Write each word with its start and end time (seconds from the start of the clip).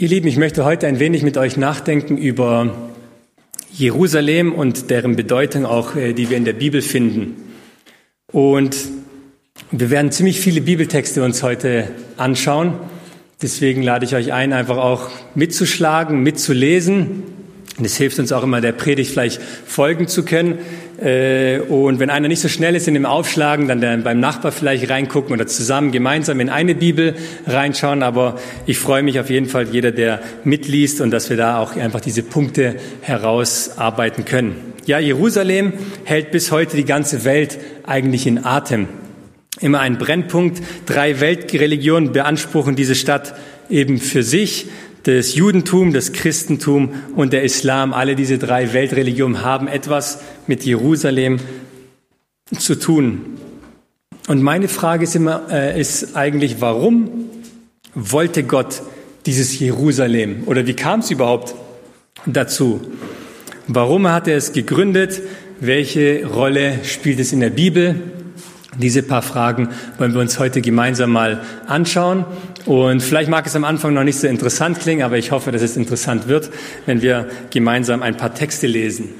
Ihr 0.00 0.06
Lieben, 0.06 0.28
ich 0.28 0.36
möchte 0.36 0.64
heute 0.64 0.86
ein 0.86 1.00
wenig 1.00 1.24
mit 1.24 1.36
euch 1.36 1.56
nachdenken 1.56 2.18
über 2.18 2.72
Jerusalem 3.72 4.52
und 4.52 4.90
deren 4.90 5.16
Bedeutung 5.16 5.66
auch, 5.66 5.96
äh, 5.96 6.12
die 6.12 6.30
wir 6.30 6.36
in 6.36 6.44
der 6.44 6.52
Bibel 6.52 6.82
finden. 6.82 7.34
Und 8.30 8.76
wir 9.72 9.90
werden 9.90 10.12
ziemlich 10.12 10.38
viele 10.38 10.60
Bibeltexte 10.60 11.24
uns 11.24 11.42
heute 11.42 11.90
anschauen. 12.16 12.74
Deswegen 13.42 13.82
lade 13.82 14.04
ich 14.04 14.14
euch 14.14 14.32
ein, 14.32 14.52
einfach 14.52 14.76
auch 14.76 15.10
mitzuschlagen, 15.34 16.22
mitzulesen. 16.22 17.24
Und 17.78 17.84
es 17.84 17.96
hilft 17.96 18.18
uns 18.18 18.32
auch 18.32 18.42
immer, 18.42 18.60
der 18.60 18.72
Predigt 18.72 19.12
vielleicht 19.12 19.40
folgen 19.40 20.08
zu 20.08 20.24
können. 20.24 20.58
Äh, 21.00 21.60
und 21.60 22.00
wenn 22.00 22.10
einer 22.10 22.26
nicht 22.26 22.40
so 22.40 22.48
schnell 22.48 22.74
ist 22.74 22.88
in 22.88 22.94
dem 22.94 23.06
Aufschlagen, 23.06 23.68
dann 23.68 24.02
beim 24.02 24.18
Nachbar 24.18 24.50
vielleicht 24.50 24.90
reingucken 24.90 25.32
oder 25.32 25.46
zusammen 25.46 25.92
gemeinsam 25.92 26.40
in 26.40 26.50
eine 26.50 26.74
Bibel 26.74 27.14
reinschauen. 27.46 28.02
Aber 28.02 28.38
ich 28.66 28.78
freue 28.78 29.04
mich 29.04 29.20
auf 29.20 29.30
jeden 29.30 29.46
Fall, 29.46 29.68
jeder, 29.70 29.92
der 29.92 30.20
mitliest 30.42 31.00
und 31.00 31.12
dass 31.12 31.30
wir 31.30 31.36
da 31.36 31.60
auch 31.60 31.76
einfach 31.76 32.00
diese 32.00 32.24
Punkte 32.24 32.76
herausarbeiten 33.00 34.24
können. 34.24 34.56
Ja, 34.86 34.98
Jerusalem 34.98 35.74
hält 36.04 36.32
bis 36.32 36.50
heute 36.50 36.76
die 36.76 36.84
ganze 36.84 37.24
Welt 37.24 37.58
eigentlich 37.86 38.26
in 38.26 38.44
Atem. 38.44 38.88
Immer 39.60 39.80
ein 39.80 39.98
Brennpunkt. 39.98 40.62
Drei 40.86 41.20
Weltreligionen 41.20 42.12
beanspruchen 42.12 42.74
diese 42.74 42.94
Stadt 42.94 43.34
eben 43.70 43.98
für 43.98 44.22
sich 44.22 44.66
das 45.16 45.34
Judentum, 45.34 45.94
das 45.94 46.12
Christentum 46.12 46.90
und 47.16 47.32
der 47.32 47.42
Islam, 47.42 47.94
alle 47.94 48.14
diese 48.14 48.36
drei 48.36 48.74
Weltreligionen 48.74 49.42
haben 49.42 49.66
etwas 49.66 50.20
mit 50.46 50.64
Jerusalem 50.64 51.38
zu 52.58 52.74
tun. 52.74 53.38
Und 54.26 54.42
meine 54.42 54.68
Frage 54.68 55.04
ist 55.04 55.16
immer, 55.16 55.46
äh, 55.50 55.80
ist 55.80 56.14
eigentlich, 56.14 56.60
warum 56.60 57.10
wollte 57.94 58.42
Gott 58.42 58.82
dieses 59.24 59.58
Jerusalem? 59.58 60.42
Oder 60.44 60.66
wie 60.66 60.74
kam 60.74 61.00
es 61.00 61.10
überhaupt 61.10 61.54
dazu? 62.26 62.80
Warum 63.66 64.08
hat 64.08 64.28
er 64.28 64.36
es 64.36 64.52
gegründet? 64.52 65.22
Welche 65.58 66.26
Rolle 66.26 66.80
spielt 66.84 67.18
es 67.18 67.32
in 67.32 67.40
der 67.40 67.50
Bibel? 67.50 67.94
Diese 68.78 69.02
paar 69.02 69.22
Fragen 69.22 69.68
wollen 69.98 70.14
wir 70.14 70.20
uns 70.20 70.38
heute 70.38 70.60
gemeinsam 70.60 71.10
mal 71.10 71.42
anschauen. 71.66 72.24
Und 72.64 73.02
vielleicht 73.02 73.28
mag 73.28 73.46
es 73.46 73.56
am 73.56 73.64
Anfang 73.64 73.92
noch 73.92 74.04
nicht 74.04 74.18
so 74.18 74.26
interessant 74.26 74.78
klingen, 74.80 75.02
aber 75.02 75.18
ich 75.18 75.32
hoffe, 75.32 75.52
dass 75.52 75.62
es 75.62 75.76
interessant 75.76 76.28
wird, 76.28 76.50
wenn 76.86 77.02
wir 77.02 77.28
gemeinsam 77.50 78.02
ein 78.02 78.16
paar 78.16 78.34
Texte 78.34 78.66
lesen. 78.66 79.10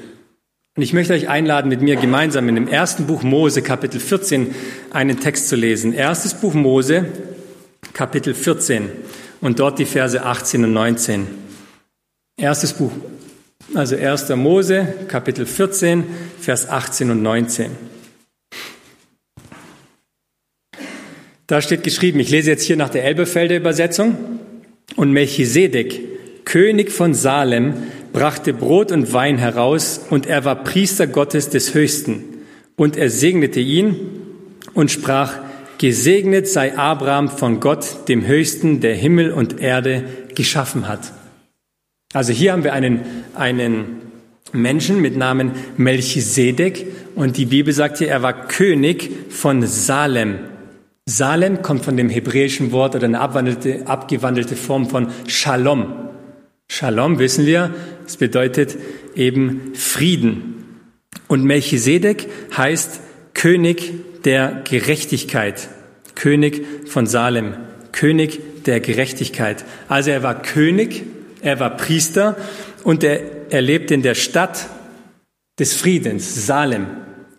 Und 0.77 0.83
ich 0.83 0.93
möchte 0.93 1.13
euch 1.13 1.27
einladen, 1.27 1.67
mit 1.67 1.81
mir 1.81 1.97
gemeinsam 1.97 2.47
in 2.47 2.55
dem 2.55 2.67
ersten 2.67 3.05
Buch 3.05 3.21
Mose, 3.21 3.61
Kapitel 3.61 3.99
14, 3.99 4.55
einen 4.91 5.19
Text 5.19 5.49
zu 5.49 5.57
lesen. 5.57 5.93
Erstes 5.93 6.35
Buch 6.35 6.53
Mose, 6.53 7.05
Kapitel 7.91 8.33
14 8.33 8.89
und 9.41 9.59
dort 9.59 9.79
die 9.79 9.85
Verse 9.85 10.23
18 10.23 10.63
und 10.63 10.73
19. 10.73 11.27
Erstes 12.37 12.73
Buch, 12.73 12.91
also 13.73 13.97
1. 13.97 14.29
Mose, 14.29 14.87
Kapitel 15.09 15.45
14, 15.45 16.05
Vers 16.39 16.69
18 16.69 17.11
und 17.11 17.21
19. 17.21 17.71
Da 21.49 21.63
steht 21.63 21.81
geschrieben, 21.81 22.19
ich 22.19 22.29
lese 22.29 22.51
jetzt 22.51 22.61
hier 22.61 22.77
nach 22.77 22.89
der 22.89 23.03
Elberfelder 23.05 23.57
Übersetzung, 23.57 24.15
und 24.95 25.11
Melchisedek, 25.11 26.45
König 26.45 26.91
von 26.91 27.15
Salem, 27.15 27.73
brachte 28.13 28.53
Brot 28.53 28.91
und 28.91 29.13
Wein 29.13 29.39
heraus, 29.39 29.99
und 30.11 30.27
er 30.27 30.45
war 30.45 30.63
Priester 30.63 31.07
Gottes 31.07 31.49
des 31.49 31.73
Höchsten. 31.73 32.23
Und 32.75 32.97
er 32.97 33.09
segnete 33.09 33.61
ihn 33.61 33.95
und 34.75 34.91
sprach, 34.91 35.39
Gesegnet 35.79 36.47
sei 36.47 36.77
Abraham 36.77 37.29
von 37.29 37.59
Gott, 37.59 38.07
dem 38.09 38.27
Höchsten, 38.27 38.79
der 38.79 38.93
Himmel 38.93 39.31
und 39.31 39.59
Erde 39.59 40.03
geschaffen 40.35 40.87
hat. 40.87 41.13
Also 42.13 42.31
hier 42.31 42.51
haben 42.51 42.63
wir 42.63 42.73
einen, 42.73 43.01
einen 43.33 44.01
Menschen 44.51 45.01
mit 45.01 45.17
Namen 45.17 45.53
Melchisedek 45.77 46.85
und 47.15 47.37
die 47.37 47.45
Bibel 47.47 47.73
sagt 47.73 47.97
hier, 47.97 48.09
er 48.09 48.21
war 48.21 48.47
König 48.47 49.09
von 49.29 49.65
Salem. 49.65 50.48
Salem 51.09 51.63
kommt 51.63 51.83
von 51.83 51.97
dem 51.97 52.07
hebräischen 52.07 52.71
Wort 52.71 52.95
oder 52.95 53.05
eine 53.05 53.19
abgewandelte 53.19 54.55
Form 54.55 54.87
von 54.87 55.07
Shalom. 55.27 55.91
Shalom 56.67 57.17
wissen 57.17 57.47
wir, 57.47 57.73
es 58.05 58.15
bedeutet 58.17 58.77
eben 59.15 59.73
Frieden. 59.73 60.81
Und 61.27 61.43
Melchisedek 61.43 62.29
heißt 62.55 62.99
König 63.33 63.91
der 64.23 64.61
Gerechtigkeit. 64.69 65.69
König 66.13 66.63
von 66.85 67.07
Salem. 67.07 67.55
König 67.91 68.63
der 68.65 68.79
Gerechtigkeit. 68.79 69.65
Also 69.87 70.11
er 70.11 70.21
war 70.21 70.43
König, 70.43 71.03
er 71.41 71.59
war 71.59 71.75
Priester 71.75 72.37
und 72.83 73.03
er, 73.03 73.21
er 73.49 73.63
lebt 73.63 73.89
in 73.89 74.03
der 74.03 74.13
Stadt 74.13 74.67
des 75.57 75.73
Friedens, 75.73 76.45
Salem. 76.45 76.85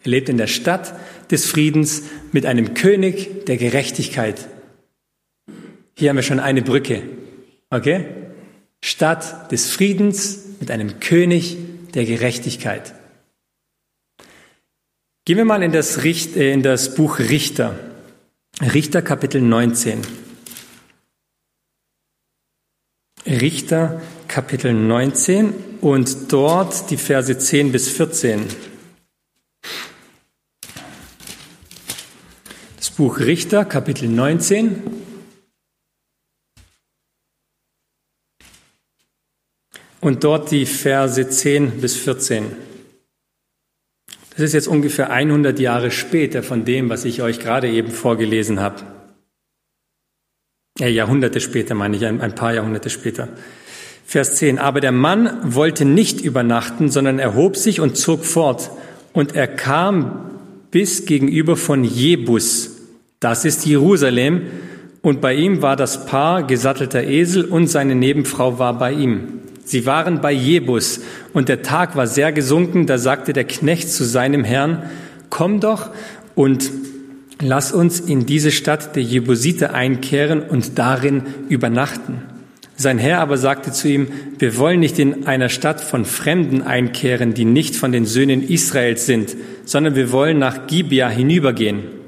Er 0.02 0.10
lebt 0.10 0.28
in 0.28 0.38
der 0.38 0.48
Stadt 0.48 0.92
des 1.30 1.46
Friedens 1.46 2.02
mit 2.32 2.46
einem 2.46 2.74
König 2.74 3.44
der 3.46 3.56
Gerechtigkeit. 3.56 4.48
Hier 5.96 6.08
haben 6.08 6.16
wir 6.16 6.22
schon 6.22 6.40
eine 6.40 6.62
Brücke. 6.62 7.02
Okay? 7.70 8.06
Stadt 8.82 9.52
des 9.52 9.70
Friedens 9.70 10.44
mit 10.60 10.70
einem 10.70 11.00
König 11.00 11.56
der 11.94 12.04
Gerechtigkeit. 12.04 12.94
Gehen 15.24 15.36
wir 15.36 15.44
mal 15.44 15.62
in 15.62 15.72
das, 15.72 16.02
Richt, 16.02 16.36
äh, 16.36 16.52
in 16.52 16.62
das 16.62 16.94
Buch 16.94 17.18
Richter. 17.18 17.78
Richter 18.60 19.02
Kapitel 19.02 19.40
19. 19.40 20.00
Richter 23.26 24.00
Kapitel 24.28 24.72
19 24.72 25.52
und 25.80 26.32
dort 26.32 26.90
die 26.90 26.96
Verse 26.96 27.36
10 27.36 27.72
bis 27.72 27.88
14. 27.88 28.69
Buch 33.00 33.20
Richter, 33.20 33.64
Kapitel 33.64 34.10
19. 34.10 34.76
Und 40.02 40.22
dort 40.22 40.50
die 40.50 40.66
Verse 40.66 41.26
10 41.26 41.80
bis 41.80 41.96
14. 41.96 42.44
Das 44.32 44.40
ist 44.40 44.52
jetzt 44.52 44.68
ungefähr 44.68 45.08
100 45.08 45.58
Jahre 45.58 45.90
später 45.90 46.42
von 46.42 46.66
dem, 46.66 46.90
was 46.90 47.06
ich 47.06 47.22
euch 47.22 47.40
gerade 47.40 47.70
eben 47.70 47.90
vorgelesen 47.90 48.60
habe. 48.60 48.82
Ja, 50.78 50.86
Jahrhunderte 50.88 51.40
später 51.40 51.74
meine 51.74 51.96
ich, 51.96 52.04
ein, 52.04 52.20
ein 52.20 52.34
paar 52.34 52.52
Jahrhunderte 52.52 52.90
später. 52.90 53.30
Vers 54.04 54.36
10. 54.36 54.58
Aber 54.58 54.82
der 54.82 54.92
Mann 54.92 55.54
wollte 55.54 55.86
nicht 55.86 56.20
übernachten, 56.20 56.90
sondern 56.90 57.18
erhob 57.18 57.56
sich 57.56 57.80
und 57.80 57.96
zog 57.96 58.26
fort. 58.26 58.70
Und 59.14 59.34
er 59.34 59.48
kam 59.48 60.32
bis 60.70 61.06
gegenüber 61.06 61.56
von 61.56 61.82
Jebus. 61.82 62.76
Das 63.20 63.44
ist 63.44 63.66
Jerusalem. 63.66 64.46
Und 65.02 65.20
bei 65.20 65.34
ihm 65.34 65.60
war 65.60 65.76
das 65.76 66.06
Paar 66.06 66.42
gesattelter 66.42 67.04
Esel 67.04 67.44
und 67.44 67.66
seine 67.66 67.94
Nebenfrau 67.94 68.58
war 68.58 68.78
bei 68.78 68.92
ihm. 68.92 69.40
Sie 69.62 69.84
waren 69.84 70.22
bei 70.22 70.32
Jebus 70.32 71.00
und 71.34 71.50
der 71.50 71.62
Tag 71.62 71.96
war 71.96 72.06
sehr 72.06 72.32
gesunken. 72.32 72.86
Da 72.86 72.96
sagte 72.96 73.34
der 73.34 73.44
Knecht 73.44 73.90
zu 73.90 74.04
seinem 74.04 74.42
Herrn, 74.42 74.82
komm 75.28 75.60
doch 75.60 75.90
und 76.34 76.70
lass 77.42 77.72
uns 77.72 78.00
in 78.00 78.24
diese 78.24 78.50
Stadt 78.50 78.96
der 78.96 79.02
Jebusite 79.02 79.74
einkehren 79.74 80.40
und 80.40 80.78
darin 80.78 81.22
übernachten. 81.50 82.22
Sein 82.76 82.96
Herr 82.96 83.20
aber 83.20 83.36
sagte 83.36 83.70
zu 83.70 83.88
ihm, 83.88 84.08
wir 84.38 84.56
wollen 84.56 84.80
nicht 84.80 84.98
in 84.98 85.26
einer 85.26 85.50
Stadt 85.50 85.82
von 85.82 86.06
Fremden 86.06 86.62
einkehren, 86.62 87.34
die 87.34 87.44
nicht 87.44 87.76
von 87.76 87.92
den 87.92 88.06
Söhnen 88.06 88.42
Israels 88.42 89.04
sind, 89.04 89.36
sondern 89.66 89.94
wir 89.94 90.10
wollen 90.10 90.38
nach 90.38 90.66
Gibea 90.66 91.10
hinübergehen. 91.10 91.99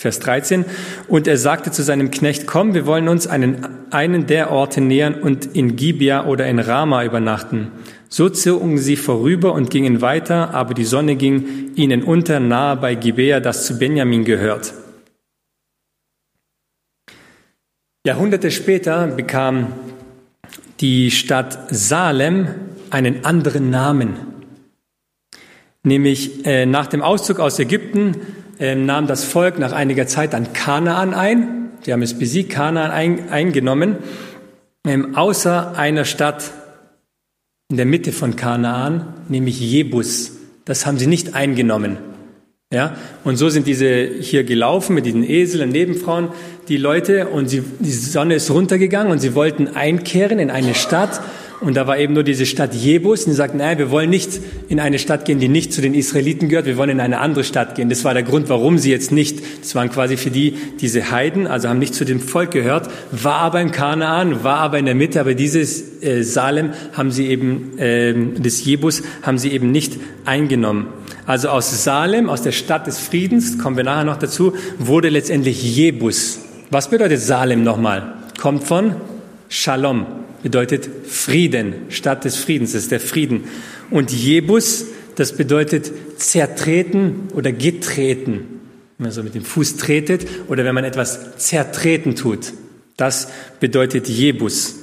Vers 0.00 0.18
13. 0.20 0.64
Und 1.08 1.28
er 1.28 1.36
sagte 1.36 1.70
zu 1.72 1.82
seinem 1.82 2.10
Knecht, 2.10 2.46
komm, 2.46 2.72
wir 2.72 2.86
wollen 2.86 3.06
uns 3.06 3.26
einen, 3.26 3.66
einen 3.90 4.26
der 4.26 4.50
Orte 4.50 4.80
nähern 4.80 5.12
und 5.12 5.44
in 5.54 5.76
Gibea 5.76 6.24
oder 6.24 6.46
in 6.46 6.58
Rama 6.58 7.04
übernachten. 7.04 7.70
So 8.08 8.30
zogen 8.30 8.78
sie 8.78 8.96
vorüber 8.96 9.52
und 9.52 9.68
gingen 9.68 10.00
weiter, 10.00 10.54
aber 10.54 10.72
die 10.72 10.86
Sonne 10.86 11.16
ging 11.16 11.74
ihnen 11.74 12.02
unter 12.02 12.40
nahe 12.40 12.76
bei 12.76 12.94
Gibea, 12.94 13.40
das 13.40 13.66
zu 13.66 13.78
Benjamin 13.78 14.24
gehört. 14.24 14.72
Jahrhunderte 18.06 18.50
später 18.50 19.06
bekam 19.06 19.74
die 20.80 21.10
Stadt 21.10 21.58
Salem 21.68 22.48
einen 22.88 23.26
anderen 23.26 23.68
Namen. 23.68 24.16
Nämlich 25.82 26.46
äh, 26.46 26.64
nach 26.64 26.86
dem 26.86 27.02
Auszug 27.02 27.38
aus 27.38 27.58
Ägypten 27.58 28.16
ähm, 28.60 28.86
nahm 28.86 29.06
das 29.06 29.24
Volk 29.24 29.58
nach 29.58 29.72
einiger 29.72 30.06
Zeit 30.06 30.34
dann 30.34 30.52
Kanaan 30.52 31.14
ein. 31.14 31.70
Sie 31.82 31.92
haben 31.92 32.02
es 32.02 32.18
besiegt, 32.18 32.50
Kanaan 32.52 32.90
ein, 32.90 33.30
eingenommen. 33.30 33.96
Ähm, 34.86 35.16
außer 35.16 35.76
einer 35.76 36.04
Stadt 36.04 36.52
in 37.70 37.76
der 37.76 37.86
Mitte 37.86 38.12
von 38.12 38.36
Kanaan, 38.36 39.14
nämlich 39.28 39.58
Jebus. 39.60 40.32
Das 40.64 40.86
haben 40.86 40.98
sie 40.98 41.06
nicht 41.06 41.34
eingenommen. 41.34 41.98
Ja, 42.72 42.96
und 43.24 43.36
so 43.36 43.48
sind 43.48 43.66
diese 43.66 44.06
hier 44.20 44.44
gelaufen 44.44 44.94
mit 44.94 45.04
diesen 45.04 45.28
Esel 45.28 45.62
und 45.62 45.70
Nebenfrauen, 45.70 46.28
die 46.68 46.76
Leute, 46.76 47.26
und 47.26 47.48
sie, 47.48 47.64
die 47.80 47.90
Sonne 47.90 48.36
ist 48.36 48.48
runtergegangen 48.50 49.10
und 49.10 49.18
sie 49.18 49.34
wollten 49.34 49.66
einkehren 49.68 50.38
in 50.38 50.52
eine 50.52 50.76
Stadt 50.76 51.20
und 51.60 51.74
da 51.74 51.86
war 51.86 51.98
eben 51.98 52.14
nur 52.14 52.22
diese 52.22 52.46
Stadt 52.46 52.74
Jebus. 52.74 53.24
Und 53.24 53.32
die 53.32 53.36
sagten, 53.36 53.58
nein, 53.58 53.76
wir 53.76 53.90
wollen 53.90 54.08
nicht 54.08 54.40
in 54.70 54.80
eine 54.80 54.98
Stadt 54.98 55.26
gehen, 55.26 55.38
die 55.40 55.48
nicht 55.48 55.74
zu 55.74 55.82
den 55.82 55.92
Israeliten 55.92 56.48
gehört. 56.48 56.64
Wir 56.64 56.78
wollen 56.78 56.90
in 56.90 57.00
eine 57.00 57.18
andere 57.18 57.44
Stadt 57.44 57.74
gehen. 57.74 57.90
Das 57.90 58.02
war 58.02 58.14
der 58.14 58.22
Grund, 58.22 58.48
warum 58.48 58.78
sie 58.78 58.90
jetzt 58.90 59.12
nicht, 59.12 59.42
das 59.60 59.74
waren 59.74 59.90
quasi 59.90 60.16
für 60.16 60.30
die 60.30 60.54
diese 60.80 61.10
Heiden, 61.10 61.46
also 61.46 61.68
haben 61.68 61.78
nicht 61.78 61.94
zu 61.94 62.06
dem 62.06 62.20
Volk 62.20 62.52
gehört, 62.52 62.88
war 63.12 63.36
aber 63.36 63.60
in 63.60 63.72
Kanaan, 63.72 64.42
war 64.42 64.56
aber 64.56 64.78
in 64.78 64.86
der 64.86 64.94
Mitte. 64.94 65.20
Aber 65.20 65.34
dieses 65.34 66.02
äh, 66.02 66.22
Salem 66.22 66.70
haben 66.94 67.10
sie 67.10 67.26
eben, 67.26 67.78
äh, 67.78 68.14
das 68.38 68.64
Jebus 68.64 69.02
haben 69.22 69.36
sie 69.36 69.50
eben 69.50 69.70
nicht 69.70 69.98
eingenommen. 70.24 70.86
Also 71.26 71.50
aus 71.50 71.84
Salem, 71.84 72.30
aus 72.30 72.40
der 72.40 72.52
Stadt 72.52 72.86
des 72.86 72.98
Friedens, 72.98 73.58
kommen 73.58 73.76
wir 73.76 73.84
nachher 73.84 74.04
noch 74.04 74.16
dazu, 74.16 74.54
wurde 74.78 75.10
letztendlich 75.10 75.76
Jebus. 75.76 76.40
Was 76.70 76.88
bedeutet 76.88 77.20
Salem 77.20 77.62
nochmal? 77.64 78.14
Kommt 78.38 78.64
von 78.64 78.94
Shalom 79.50 80.19
bedeutet 80.42 80.88
Frieden, 81.06 81.74
Stadt 81.88 82.24
des 82.24 82.36
Friedens, 82.36 82.72
das 82.72 82.82
ist 82.82 82.92
der 82.92 83.00
Frieden. 83.00 83.44
Und 83.90 84.12
Jebus, 84.12 84.86
das 85.16 85.32
bedeutet 85.32 85.90
zertreten 86.16 87.28
oder 87.34 87.52
getreten. 87.52 88.60
Wenn 88.98 89.04
man 89.04 89.12
so 89.12 89.22
mit 89.22 89.34
dem 89.34 89.44
Fuß 89.44 89.76
tretet 89.76 90.26
oder 90.48 90.64
wenn 90.64 90.74
man 90.74 90.84
etwas 90.84 91.36
zertreten 91.36 92.16
tut. 92.16 92.52
Das 92.96 93.28
bedeutet 93.60 94.08
Jebus. 94.08 94.76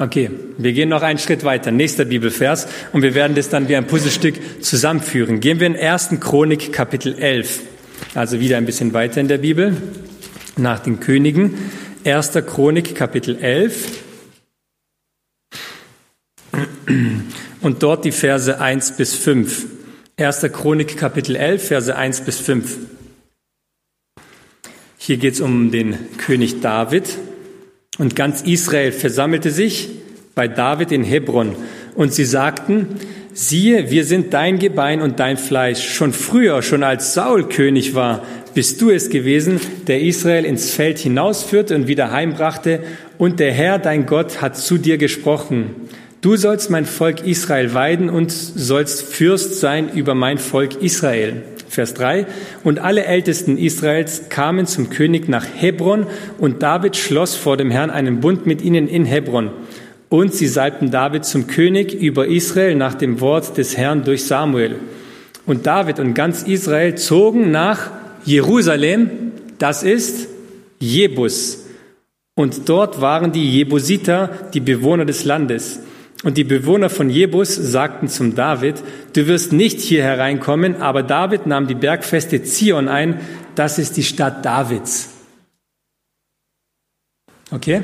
Okay, 0.00 0.30
wir 0.58 0.72
gehen 0.72 0.88
noch 0.88 1.02
einen 1.02 1.18
Schritt 1.18 1.42
weiter. 1.44 1.72
Nächster 1.72 2.04
Bibelvers 2.04 2.68
und 2.92 3.02
wir 3.02 3.14
werden 3.14 3.34
das 3.34 3.48
dann 3.48 3.68
wie 3.68 3.74
ein 3.74 3.86
Puzzlestück 3.86 4.62
zusammenführen. 4.62 5.40
Gehen 5.40 5.58
wir 5.58 5.66
in 5.66 5.76
1. 5.76 6.10
Chronik 6.20 6.72
Kapitel 6.72 7.14
11. 7.18 7.62
Also 8.14 8.38
wieder 8.38 8.58
ein 8.58 8.66
bisschen 8.66 8.92
weiter 8.92 9.20
in 9.20 9.28
der 9.28 9.38
Bibel 9.38 9.76
nach 10.56 10.80
den 10.80 11.00
Königen. 11.00 11.54
1. 12.04 12.32
Chronik 12.46 12.94
Kapitel 12.94 13.36
11 13.36 14.04
und 17.60 17.82
dort 17.82 18.04
die 18.04 18.12
Verse 18.12 18.60
1 18.60 18.96
bis 18.96 19.14
5. 19.14 19.66
1. 20.16 20.40
Chronik 20.52 20.96
Kapitel 20.96 21.36
11, 21.36 21.66
Verse 21.66 21.94
1 21.94 22.20
bis 22.22 22.38
5. 22.40 22.76
Hier 24.96 25.16
geht 25.16 25.34
es 25.34 25.40
um 25.40 25.70
den 25.70 25.96
König 26.18 26.60
David 26.60 27.18
und 27.98 28.14
ganz 28.14 28.42
Israel 28.42 28.92
versammelte 28.92 29.50
sich 29.50 29.90
bei 30.34 30.48
David 30.48 30.92
in 30.92 31.04
Hebron 31.04 31.56
und 31.94 32.12
sie 32.12 32.24
sagten, 32.24 32.96
siehe, 33.32 33.90
wir 33.90 34.04
sind 34.04 34.34
dein 34.34 34.58
Gebein 34.58 35.00
und 35.00 35.18
dein 35.18 35.36
Fleisch. 35.36 35.94
Schon 35.94 36.12
früher, 36.12 36.62
schon 36.62 36.82
als 36.82 37.14
Saul 37.14 37.48
König 37.48 37.94
war, 37.94 38.24
bist 38.58 38.80
du 38.80 38.90
es 38.90 39.08
gewesen, 39.08 39.60
der 39.86 40.02
Israel 40.02 40.44
ins 40.44 40.72
Feld 40.72 40.98
hinausführte 40.98 41.76
und 41.76 41.86
wieder 41.86 42.10
heimbrachte, 42.10 42.80
und 43.16 43.38
der 43.38 43.52
Herr, 43.52 43.78
dein 43.78 44.04
Gott, 44.04 44.42
hat 44.42 44.56
zu 44.56 44.78
dir 44.78 44.98
gesprochen. 44.98 45.76
Du 46.22 46.34
sollst 46.34 46.68
mein 46.68 46.84
Volk 46.84 47.24
Israel 47.24 47.72
weiden 47.72 48.10
und 48.10 48.32
sollst 48.32 49.02
Fürst 49.02 49.60
sein 49.60 49.88
über 49.94 50.16
mein 50.16 50.38
Volk 50.38 50.82
Israel. 50.82 51.42
Vers 51.68 51.94
3. 51.94 52.26
Und 52.64 52.80
alle 52.80 53.04
Ältesten 53.04 53.58
Israels 53.58 54.22
kamen 54.28 54.66
zum 54.66 54.90
König 54.90 55.28
nach 55.28 55.46
Hebron 55.54 56.08
und 56.38 56.60
David 56.60 56.96
schloss 56.96 57.36
vor 57.36 57.56
dem 57.56 57.70
Herrn 57.70 57.90
einen 57.90 58.18
Bund 58.18 58.44
mit 58.44 58.60
ihnen 58.60 58.88
in 58.88 59.04
Hebron. 59.04 59.52
Und 60.08 60.34
sie 60.34 60.48
salbten 60.48 60.90
David 60.90 61.24
zum 61.24 61.46
König 61.46 61.94
über 61.94 62.26
Israel 62.26 62.74
nach 62.74 62.94
dem 62.94 63.20
Wort 63.20 63.56
des 63.56 63.76
Herrn 63.76 64.02
durch 64.02 64.24
Samuel. 64.24 64.80
Und 65.46 65.64
David 65.64 66.00
und 66.00 66.14
ganz 66.14 66.42
Israel 66.42 66.96
zogen 66.96 67.52
nach 67.52 67.92
Jerusalem, 68.28 69.32
das 69.58 69.82
ist 69.82 70.28
Jebus. 70.78 71.64
Und 72.34 72.68
dort 72.68 73.00
waren 73.00 73.32
die 73.32 73.50
Jebusiter, 73.50 74.50
die 74.52 74.60
Bewohner 74.60 75.06
des 75.06 75.24
Landes. 75.24 75.80
Und 76.24 76.36
die 76.36 76.44
Bewohner 76.44 76.90
von 76.90 77.08
Jebus 77.08 77.54
sagten 77.54 78.08
zum 78.08 78.34
David, 78.34 78.82
du 79.14 79.26
wirst 79.26 79.52
nicht 79.52 79.80
hier 79.80 80.02
hereinkommen, 80.02 80.76
aber 80.76 81.02
David 81.02 81.46
nahm 81.46 81.68
die 81.68 81.74
Bergfeste 81.74 82.42
Zion 82.42 82.88
ein, 82.88 83.20
das 83.54 83.78
ist 83.78 83.96
die 83.96 84.02
Stadt 84.02 84.44
Davids. 84.44 85.08
Okay? 87.50 87.82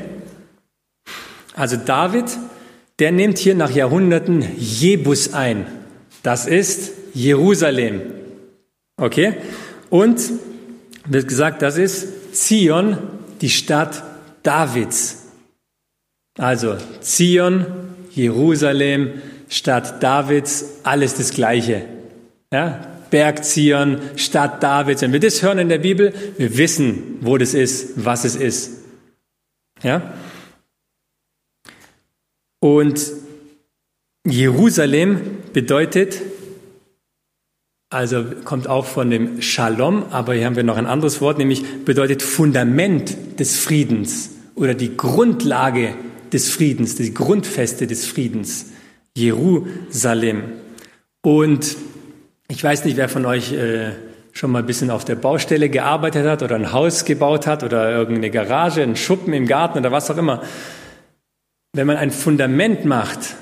Also 1.55 1.75
David, 1.75 2.25
der 2.99 3.11
nimmt 3.11 3.39
hier 3.39 3.55
nach 3.55 3.71
Jahrhunderten 3.71 4.45
Jebus 4.57 5.33
ein. 5.33 5.65
Das 6.21 6.45
ist 6.45 6.91
Jerusalem. 7.13 8.01
Okay? 8.97 9.33
Und 9.95 10.29
wird 11.05 11.25
gesagt, 11.25 11.61
das 11.61 11.77
ist 11.77 12.35
Zion, 12.35 12.97
die 13.39 13.49
Stadt 13.49 14.03
Davids. 14.43 15.23
Also 16.37 16.75
Zion, 16.99 17.65
Jerusalem, 18.11 19.21
Stadt 19.47 20.03
Davids, 20.03 20.65
alles 20.83 21.13
das 21.13 21.31
Gleiche. 21.31 21.85
Ja? 22.51 22.85
Berg 23.09 23.45
Zion, 23.45 24.01
Stadt 24.17 24.61
Davids. 24.61 25.01
Wenn 25.01 25.13
wir 25.13 25.21
das 25.21 25.41
hören 25.41 25.59
in 25.59 25.69
der 25.69 25.77
Bibel, 25.77 26.13
wir 26.37 26.57
wissen, 26.57 27.19
wo 27.21 27.37
das 27.37 27.53
ist, 27.53 28.03
was 28.03 28.25
es 28.25 28.35
ist. 28.35 28.81
Ja? 29.81 30.13
Und 32.59 32.99
Jerusalem 34.27 35.21
bedeutet 35.53 36.19
also 37.95 38.25
kommt 38.43 38.67
auch 38.67 38.85
von 38.85 39.09
dem 39.09 39.41
Shalom, 39.41 40.03
aber 40.11 40.33
hier 40.33 40.45
haben 40.45 40.57
wir 40.57 40.63
noch 40.63 40.75
ein 40.75 40.85
anderes 40.85 41.21
Wort, 41.21 41.37
nämlich 41.37 41.63
bedeutet 41.85 42.21
Fundament 42.21 43.39
des 43.39 43.57
Friedens 43.57 44.31
oder 44.55 44.73
die 44.73 44.97
Grundlage 44.97 45.95
des 46.33 46.49
Friedens, 46.49 46.95
die 46.95 47.13
Grundfeste 47.13 47.87
des 47.87 48.05
Friedens. 48.05 48.65
Jerusalem. 49.17 50.43
Und 51.21 51.77
ich 52.49 52.61
weiß 52.61 52.83
nicht, 52.83 52.97
wer 52.97 53.07
von 53.07 53.25
euch 53.25 53.53
äh, 53.53 53.91
schon 54.33 54.51
mal 54.51 54.59
ein 54.59 54.65
bisschen 54.65 54.91
auf 54.91 55.05
der 55.05 55.15
Baustelle 55.15 55.69
gearbeitet 55.69 56.27
hat 56.27 56.43
oder 56.43 56.55
ein 56.55 56.73
Haus 56.73 57.05
gebaut 57.05 57.47
hat 57.47 57.63
oder 57.63 57.89
irgendeine 57.91 58.29
Garage, 58.29 58.83
einen 58.83 58.97
Schuppen 58.97 59.31
im 59.31 59.47
Garten 59.47 59.79
oder 59.79 59.93
was 59.93 60.11
auch 60.11 60.17
immer. 60.17 60.43
Wenn 61.71 61.87
man 61.87 61.95
ein 61.95 62.11
Fundament 62.11 62.83
macht, 62.83 63.35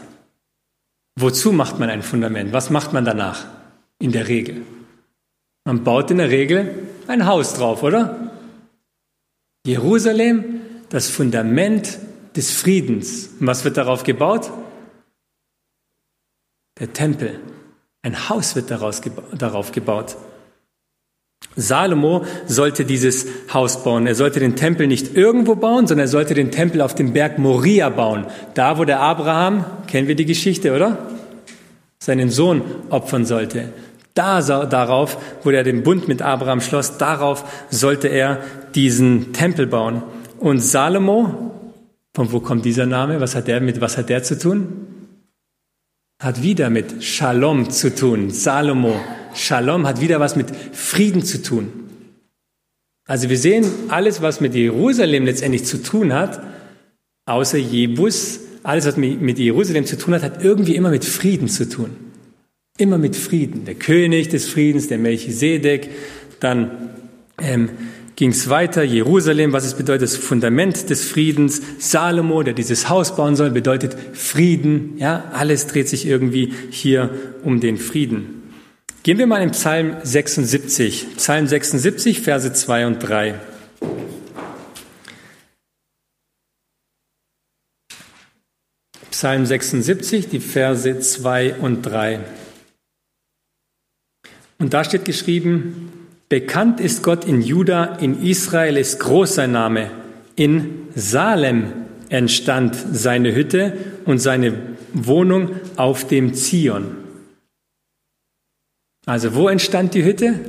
wozu 1.19 1.51
macht 1.51 1.79
man 1.79 1.89
ein 1.89 2.03
Fundament? 2.03 2.53
Was 2.53 2.69
macht 2.69 2.94
man 2.94 3.03
danach? 3.03 3.45
In 4.03 4.11
der 4.11 4.27
Regel. 4.27 4.63
Man 5.65 5.85
baut 5.85 6.11
in 6.11 6.17
der 6.17 6.29
Regel 6.29 6.88
ein 7.07 7.25
Haus 7.25 7.53
drauf, 7.53 7.83
oder? 7.83 8.31
Jerusalem, 9.65 10.59
das 10.89 11.09
Fundament 11.09 12.00
des 12.35 12.51
Friedens. 12.51 13.29
Und 13.39 13.47
was 13.47 13.63
wird 13.63 13.77
darauf 13.77 14.03
gebaut? 14.03 14.51
Der 16.79 16.91
Tempel. 16.91 17.39
Ein 18.01 18.27
Haus 18.27 18.57
wird 18.57 18.72
daraus, 18.72 19.01
darauf 19.38 19.72
gebaut. 19.72 20.17
Salomo 21.55 22.25
sollte 22.45 22.83
dieses 22.83 23.25
Haus 23.53 23.86
bauen. 23.86 24.05
Er 24.05 24.15
sollte 24.15 24.41
den 24.41 24.57
Tempel 24.57 24.88
nicht 24.88 25.15
irgendwo 25.15 25.55
bauen, 25.55 25.88
sondern 25.88 26.07
er 26.07 26.10
sollte 26.10 26.33
den 26.33 26.51
Tempel 26.51 26.81
auf 26.81 26.93
dem 26.93 27.13
Berg 27.13 27.38
Moria 27.39 27.88
bauen. 27.88 28.25
Da, 28.53 28.77
wo 28.77 28.83
der 28.83 29.00
Abraham, 29.00 29.63
kennen 29.88 30.10
wir 30.10 30.15
die 30.15 30.25
Geschichte, 30.25 30.75
oder? 30.75 30.98
Seinen 32.00 32.29
Sohn 32.29 32.63
opfern 32.89 33.25
sollte. 33.25 33.72
Da, 34.13 34.41
darauf, 34.65 35.17
wo 35.43 35.50
er 35.50 35.63
den 35.63 35.84
Bund 35.84 36.08
mit 36.08 36.22
Abraham 36.22 36.62
schloss, 36.62 36.98
darauf 36.98 37.65
sollte 37.70 38.10
er 38.10 38.41
diesen 38.75 39.34
Tempel 39.34 39.65
bauen. 39.65 40.03
Und 40.38 40.60
Salomo, 40.60 41.51
von 42.13 42.32
wo 42.32 42.39
kommt 42.39 42.65
dieser 42.65 42.86
Name? 42.86 43.20
Was 43.22 43.36
hat 43.36 43.48
der 43.48 43.60
mit, 43.60 43.82
was 43.82 43.98
hat 43.98 44.10
der 44.10 44.22
zu 44.22 44.38
tun? 44.38 44.88
Hat 46.22 46.43
wieder 46.43 46.70
mit 46.70 47.03
Shalom 47.03 47.72
zu 47.72 47.93
tun. 47.93 48.29
Salomo. 48.29 48.96
Shalom 49.34 49.88
hat 49.88 50.00
wieder 50.00 50.20
was 50.20 50.36
mit 50.36 50.48
Frieden 50.74 51.24
zu 51.24 51.41
tun. 51.41 51.70
Also 53.05 53.29
wir 53.29 53.38
sehen, 53.38 53.65
alles, 53.89 54.22
was 54.22 54.39
mit 54.39 54.53
Jerusalem 54.53 55.25
letztendlich 55.25 55.65
zu 55.65 55.82
tun 55.82 56.13
hat, 56.13 56.41
außer 57.25 57.58
Jebus, 57.58 58.39
alles, 58.62 58.86
was 58.86 58.96
mit 58.96 59.39
Jerusalem 59.39 59.86
zu 59.86 59.98
tun 59.98 60.13
hat, 60.13 60.24
hat 60.24 60.43
irgendwie 60.43 60.75
immer 60.75 60.89
mit 60.89 61.03
Frieden 61.03 61.50
zu 61.50 61.67
tun. 61.67 61.96
Immer 62.80 62.98
mit 62.98 63.15
Frieden. 63.15 63.65
Der 63.65 63.75
König 63.75 64.30
des 64.30 64.50
Friedens, 64.50 64.88
der 64.88 64.98
Melchisedek. 64.98 65.92
Dann 66.39 66.89
ähm, 67.39 67.70
ging 68.15 68.32
es 68.32 68.50
weiter. 68.50 68.82
Jerusalem, 68.82 69.53
was 69.53 69.63
es 69.63 69.75
bedeutet, 69.75 70.01
das 70.01 70.18
Fundament 70.18 70.89
des 70.89 71.06
Friedens. 71.06 71.62
Salomo, 71.77 72.42
der 72.42 72.56
dieses 72.56 72.89
Haus 72.89 73.15
bauen 73.15 73.36
soll, 73.36 73.51
bedeutet 73.51 73.96
Frieden. 74.13 74.98
Ja, 74.98 75.32
alles 75.34 75.68
dreht 75.68 75.88
sich 75.88 76.08
irgendwie 76.08 76.51
hier 76.72 77.12
um 77.44 77.60
den 77.60 77.77
Frieden. 77.77 78.42
Gehen 79.03 79.20
wir 79.20 79.27
mal 79.27 79.44
in 79.44 79.51
Psalm 79.51 79.98
76. 80.01 81.18
Psalm 81.18 81.46
76, 81.46 82.22
Verse 82.22 82.51
2 82.51 82.88
und 82.88 83.00
3. 83.00 83.36
Psalm 89.12 89.46
76, 89.46 90.27
die 90.30 90.39
Verse 90.39 91.00
2 91.00 91.56
und 91.56 91.84
3. 91.84 92.22
Und 94.63 94.74
da 94.74 94.86
steht 94.86 95.03
geschrieben, 95.03 95.91
bekannt 96.29 96.79
ist 96.79 97.03
Gott 97.03 97.25
in 97.25 97.41
Juda, 97.41 97.98
in 97.98 98.24
Israel 98.24 98.77
ist 98.77 98.98
groß 99.01 99.36
sein 99.36 99.51
Name. 99.51 99.91
In 100.38 100.88
Salem 100.96 101.65
entstand 102.08 102.74
seine 102.93 103.36
Hütte 103.36 103.74
und 104.05 104.20
seine 104.20 104.53
Wohnung 104.93 105.50
auf 105.75 106.08
dem 106.08 106.34
Zion. 106.34 106.96
Also 109.05 109.36
wo 109.36 109.50
entstand 109.50 109.96
die 109.96 110.05
Hütte? 110.05 110.39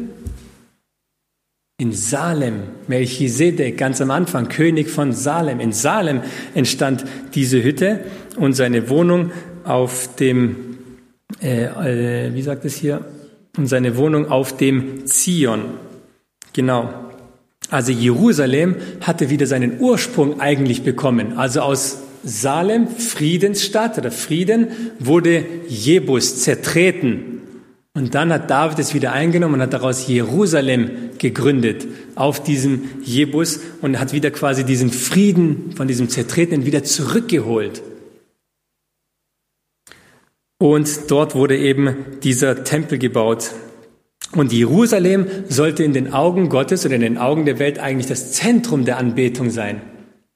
In 1.78 1.92
Salem, 1.92 2.62
Melchisedek, 2.86 3.76
ganz 3.76 4.00
am 4.00 4.12
Anfang, 4.12 4.48
König 4.48 4.90
von 4.90 5.12
Salem. 5.12 5.58
In 5.58 5.72
Salem 5.72 6.22
entstand 6.54 7.04
diese 7.34 7.64
Hütte 7.64 8.04
und 8.36 8.52
seine 8.52 8.88
Wohnung 8.88 9.32
auf 9.64 10.14
dem, 10.14 10.78
äh, 11.42 11.64
äh, 11.64 12.32
wie 12.32 12.42
sagt 12.42 12.64
es 12.64 12.76
hier, 12.76 13.04
und 13.56 13.66
seine 13.66 13.96
Wohnung 13.96 14.30
auf 14.30 14.56
dem 14.56 15.06
Zion. 15.06 15.62
Genau. 16.52 16.92
Also 17.70 17.92
Jerusalem 17.92 18.76
hatte 19.00 19.30
wieder 19.30 19.46
seinen 19.46 19.80
Ursprung 19.80 20.40
eigentlich 20.40 20.82
bekommen. 20.82 21.38
Also 21.38 21.60
aus 21.60 21.98
Salem, 22.24 22.88
Friedensstadt 22.88 23.98
oder 23.98 24.10
Frieden, 24.10 24.68
wurde 24.98 25.44
Jebus 25.68 26.40
zertreten. 26.42 27.40
Und 27.94 28.14
dann 28.14 28.32
hat 28.32 28.50
David 28.50 28.78
es 28.80 28.92
wieder 28.92 29.12
eingenommen 29.12 29.54
und 29.54 29.60
hat 29.60 29.72
daraus 29.72 30.08
Jerusalem 30.08 30.90
gegründet 31.18 31.86
auf 32.16 32.42
diesem 32.42 32.82
Jebus 33.04 33.60
und 33.82 34.00
hat 34.00 34.12
wieder 34.12 34.30
quasi 34.30 34.64
diesen 34.64 34.90
Frieden 34.90 35.72
von 35.76 35.86
diesem 35.86 36.08
Zertretenen 36.08 36.66
wieder 36.66 36.82
zurückgeholt. 36.82 37.82
Und 40.58 41.10
dort 41.10 41.34
wurde 41.34 41.58
eben 41.58 41.96
dieser 42.22 42.64
Tempel 42.64 42.98
gebaut. 42.98 43.50
Und 44.32 44.52
Jerusalem 44.52 45.26
sollte 45.48 45.84
in 45.84 45.92
den 45.92 46.12
Augen 46.12 46.48
Gottes 46.48 46.84
oder 46.84 46.94
in 46.94 47.00
den 47.02 47.18
Augen 47.18 47.44
der 47.44 47.58
Welt 47.58 47.78
eigentlich 47.78 48.06
das 48.06 48.32
Zentrum 48.32 48.84
der 48.84 48.98
Anbetung 48.98 49.50
sein. 49.50 49.80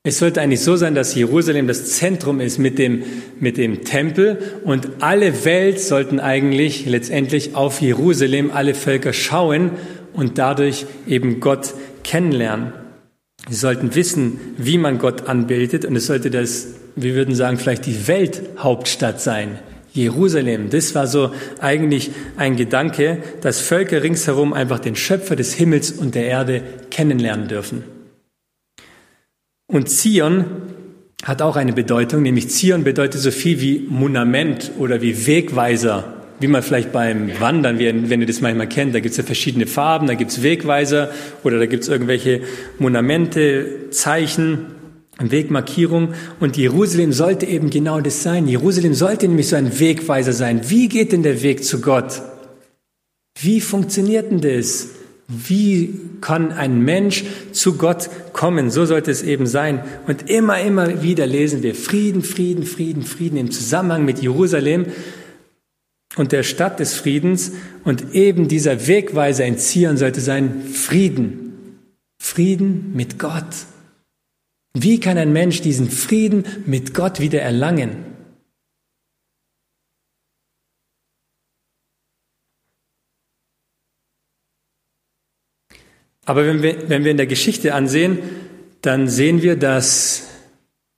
Es 0.05 0.19
sollte 0.19 0.41
eigentlich 0.41 0.61
so 0.61 0.77
sein, 0.77 0.95
dass 0.95 1.15
Jerusalem 1.15 1.67
das 1.67 1.97
Zentrum 1.97 2.41
ist 2.41 2.59
mit 2.59 2.79
dem, 2.79 3.03
mit 3.41 3.57
dem 3.57 3.85
Tempel 3.85 4.39
und 4.65 4.89
alle 5.01 5.45
Welt 5.45 5.81
sollten 5.81 6.21
eigentlich 6.21 6.87
letztendlich 6.87 7.57
auf 7.57 7.81
Jerusalem, 7.81 8.51
alle 8.53 8.75
Völker 8.75 9.13
schauen 9.13 9.73
und 10.15 10.39
dadurch 10.39 10.87
eben 11.07 11.41
Gott 11.41 11.75
kennenlernen. 12.05 12.73
Sie 13.49 13.57
sollten 13.57 13.95
wissen, 13.95 14.39
wie 14.57 14.79
man 14.79 14.99
Gott 14.99 15.29
anbetet 15.29 15.85
und 15.85 15.97
es 15.97 16.07
sollte 16.07 16.31
das, 16.31 16.69
wir 16.97 17.15
würden 17.15 17.35
sagen, 17.35 17.59
vielleicht 17.59 17.85
die 17.85 18.07
Welthauptstadt 18.07 19.21
sein. 19.21 19.59
Jerusalem, 19.99 20.71
das 20.71 20.95
war 20.95 21.07
so 21.07 21.33
eigentlich 21.61 22.11
ein 22.37 22.57
Gedanke, 22.57 23.19
dass 23.41 23.61
Völker 23.61 24.03
ringsherum 24.03 24.53
einfach 24.53 24.79
den 24.79 24.97
Schöpfer 24.97 25.37
des 25.37 25.55
Himmels 25.55 25.91
und 25.93 26.15
der 26.15 26.27
Erde 26.27 26.63
kennenlernen 26.91 27.49
dürfen. 27.49 27.85
Und 29.67 29.91
Zion 29.91 30.45
hat 31.25 31.43
auch 31.43 31.57
eine 31.57 31.73
Bedeutung, 31.73 32.23
nämlich 32.23 32.49
Zion 32.49 32.85
bedeutet 32.85 33.21
so 33.21 33.31
viel 33.31 33.61
wie 33.61 33.87
Monument 33.91 34.71
oder 34.79 35.03
wie 35.03 35.27
Wegweiser, 35.27 36.15
wie 36.41 36.47
man 36.47 36.63
vielleicht 36.63 36.93
beim 36.93 37.39
Wandern, 37.41 37.79
wenn 37.79 38.21
ihr 38.21 38.27
das 38.27 38.41
manchmal 38.41 38.69
kennt, 38.69 38.95
da 38.95 39.01
gibt 39.01 39.11
es 39.11 39.17
ja 39.17 39.25
verschiedene 39.25 39.67
Farben, 39.67 40.07
da 40.07 40.15
gibt 40.15 40.31
es 40.31 40.43
Wegweiser 40.43 41.11
oder 41.43 41.59
da 41.59 41.67
gibt 41.67 41.83
es 41.83 41.89
irgendwelche 41.89 42.43
Monumente, 42.79 43.91
Zeichen, 43.91 44.78
Wegmarkierung. 45.19 46.15
Und 46.41 46.57
Jerusalem 46.57 47.13
sollte 47.13 47.47
eben 47.47 47.71
genau 47.71 48.01
das 48.01 48.23
sein. 48.23 48.47
Jerusalem 48.47 48.95
sollte 48.95 49.27
nämlich 49.27 49.49
so 49.49 49.57
ein 49.57 49.79
Wegweiser 49.79 50.33
sein. 50.33 50.71
Wie 50.71 50.89
geht 50.89 51.13
denn 51.13 51.23
der 51.23 51.43
Weg 51.43 51.65
zu 51.65 51.81
Gott? 51.81 52.23
Wie 53.41 53.61
funktioniert 53.61 54.31
denn 54.31 54.41
das? 54.41 54.89
Wie 55.29 56.01
kann 56.21 56.53
ein 56.53 56.81
Mensch 56.81 57.25
zu 57.53 57.77
Gott 57.77 58.09
kommen? 58.33 58.71
So 58.71 58.87
sollte 58.87 59.11
es 59.11 59.23
eben 59.23 59.47
sein. 59.47 59.85
Und 60.07 60.31
immer, 60.31 60.61
immer 60.61 61.03
wieder 61.03 61.27
lesen 61.27 61.63
wir 61.63 61.75
Frieden, 61.75 62.23
Frieden, 62.23 62.65
Frieden, 62.65 63.03
Frieden 63.03 63.37
im 63.37 63.51
Zusammenhang 63.51 64.05
mit 64.05 64.21
Jerusalem 64.23 64.87
und 66.17 66.33
der 66.33 66.43
Stadt 66.45 66.81
des 66.81 66.95
Friedens. 66.95 67.53
Und 67.85 68.15
eben 68.15 68.49
dieser 68.49 68.87
Wegweiser 68.87 69.45
in 69.45 69.59
Zion 69.59 69.99
sollte 69.99 70.21
sein 70.21 70.63
Frieden. 70.63 71.79
Frieden 72.19 72.93
mit 72.95 73.19
Gott. 73.19 73.45
Wie 74.81 75.01
kann 75.01 75.19
ein 75.19 75.33
Mensch 75.33 75.61
diesen 75.61 75.91
Frieden 75.91 76.45
mit 76.67 76.95
Gott 76.95 77.19
wieder 77.19 77.41
erlangen? 77.43 78.05
Aber 86.25 86.47
wenn 86.47 86.63
wir, 86.63 86.89
wenn 86.89 87.03
wir 87.03 87.11
in 87.11 87.17
der 87.17 87.27
Geschichte 87.27 87.75
ansehen, 87.75 88.19
dann 88.83 89.09
sehen 89.09 89.43
wir, 89.43 89.57
dass 89.57 90.29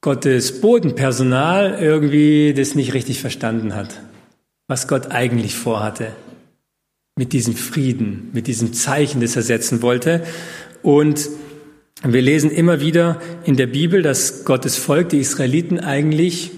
Gottes 0.02 0.60
Bodenpersonal 0.60 1.78
irgendwie 1.80 2.52
das 2.52 2.74
nicht 2.74 2.92
richtig 2.92 3.20
verstanden 3.20 3.74
hat, 3.74 4.02
was 4.66 4.88
Gott 4.88 5.10
eigentlich 5.10 5.54
vorhatte 5.54 6.14
mit 7.16 7.32
diesem 7.32 7.54
Frieden, 7.54 8.28
mit 8.34 8.46
diesem 8.46 8.74
Zeichen, 8.74 9.20
das 9.20 9.36
er 9.36 9.42
setzen 9.42 9.80
wollte. 9.80 10.26
Und 10.82 11.30
wir 12.02 12.22
lesen 12.22 12.50
immer 12.50 12.80
wieder 12.80 13.20
in 13.44 13.56
der 13.56 13.66
Bibel, 13.66 14.02
dass 14.02 14.44
Gottes 14.44 14.76
Volk, 14.76 15.10
die 15.10 15.18
Israeliten, 15.18 15.78
eigentlich 15.78 16.50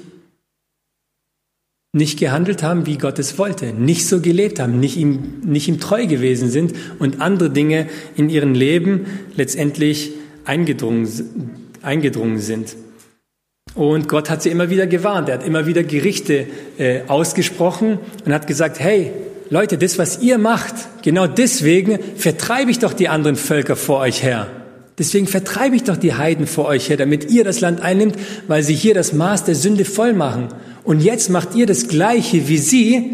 nicht 1.94 2.18
gehandelt 2.18 2.62
haben, 2.62 2.86
wie 2.86 2.96
Gott 2.96 3.18
es 3.18 3.38
wollte, 3.38 3.66
nicht 3.74 4.06
so 4.06 4.20
gelebt 4.20 4.60
haben, 4.60 4.80
nicht 4.80 4.96
ihm, 4.96 5.40
nicht 5.44 5.68
ihm 5.68 5.78
treu 5.78 6.06
gewesen 6.06 6.48
sind 6.48 6.74
und 6.98 7.20
andere 7.20 7.50
Dinge 7.50 7.88
in 8.16 8.30
ihrem 8.30 8.54
Leben 8.54 9.06
letztendlich 9.36 10.12
eingedrungen, 10.44 11.50
eingedrungen 11.82 12.38
sind. 12.38 12.76
Und 13.74 14.08
Gott 14.08 14.30
hat 14.30 14.42
sie 14.42 14.50
immer 14.50 14.70
wieder 14.70 14.86
gewarnt, 14.86 15.28
er 15.28 15.38
hat 15.38 15.46
immer 15.46 15.66
wieder 15.66 15.82
Gerichte 15.82 16.46
äh, 16.78 17.02
ausgesprochen 17.08 17.98
und 18.24 18.32
hat 18.32 18.46
gesagt, 18.46 18.80
hey, 18.80 19.12
Leute, 19.50 19.76
das, 19.76 19.98
was 19.98 20.22
ihr 20.22 20.38
macht, 20.38 20.74
genau 21.02 21.26
deswegen 21.26 21.98
vertreibe 22.16 22.70
ich 22.70 22.78
doch 22.78 22.94
die 22.94 23.08
anderen 23.08 23.36
Völker 23.36 23.76
vor 23.76 23.98
euch 23.98 24.22
her. 24.22 24.61
Deswegen 24.98 25.26
vertreibe 25.26 25.74
ich 25.74 25.84
doch 25.84 25.96
die 25.96 26.14
Heiden 26.14 26.46
vor 26.46 26.66
euch 26.66 26.88
her, 26.88 26.96
damit 26.96 27.30
ihr 27.30 27.44
das 27.44 27.60
Land 27.60 27.80
einnimmt, 27.80 28.16
weil 28.46 28.62
sie 28.62 28.74
hier 28.74 28.94
das 28.94 29.12
Maß 29.12 29.44
der 29.44 29.54
Sünde 29.54 29.84
voll 29.84 30.12
machen. 30.12 30.48
Und 30.84 31.00
jetzt 31.00 31.30
macht 31.30 31.54
ihr 31.54 31.66
das 31.66 31.88
Gleiche 31.88 32.48
wie 32.48 32.58
sie. 32.58 33.10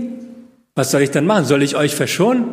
Was 0.74 0.90
soll 0.90 1.02
ich 1.02 1.10
dann 1.10 1.26
machen? 1.26 1.44
Soll 1.44 1.62
ich 1.62 1.76
euch 1.76 1.94
verschonen? 1.94 2.44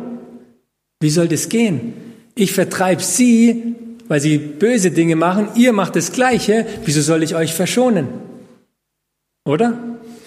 Wie 1.00 1.10
soll 1.10 1.28
das 1.28 1.48
gehen? 1.48 1.92
Ich 2.34 2.52
vertreibe 2.52 3.02
sie, 3.02 3.74
weil 4.08 4.20
sie 4.20 4.38
böse 4.38 4.90
Dinge 4.90 5.16
machen. 5.16 5.48
Ihr 5.56 5.72
macht 5.72 5.96
das 5.96 6.12
Gleiche. 6.12 6.66
Wieso 6.84 7.00
soll 7.00 7.22
ich 7.22 7.34
euch 7.34 7.52
verschonen? 7.52 8.08
Oder? 9.44 9.78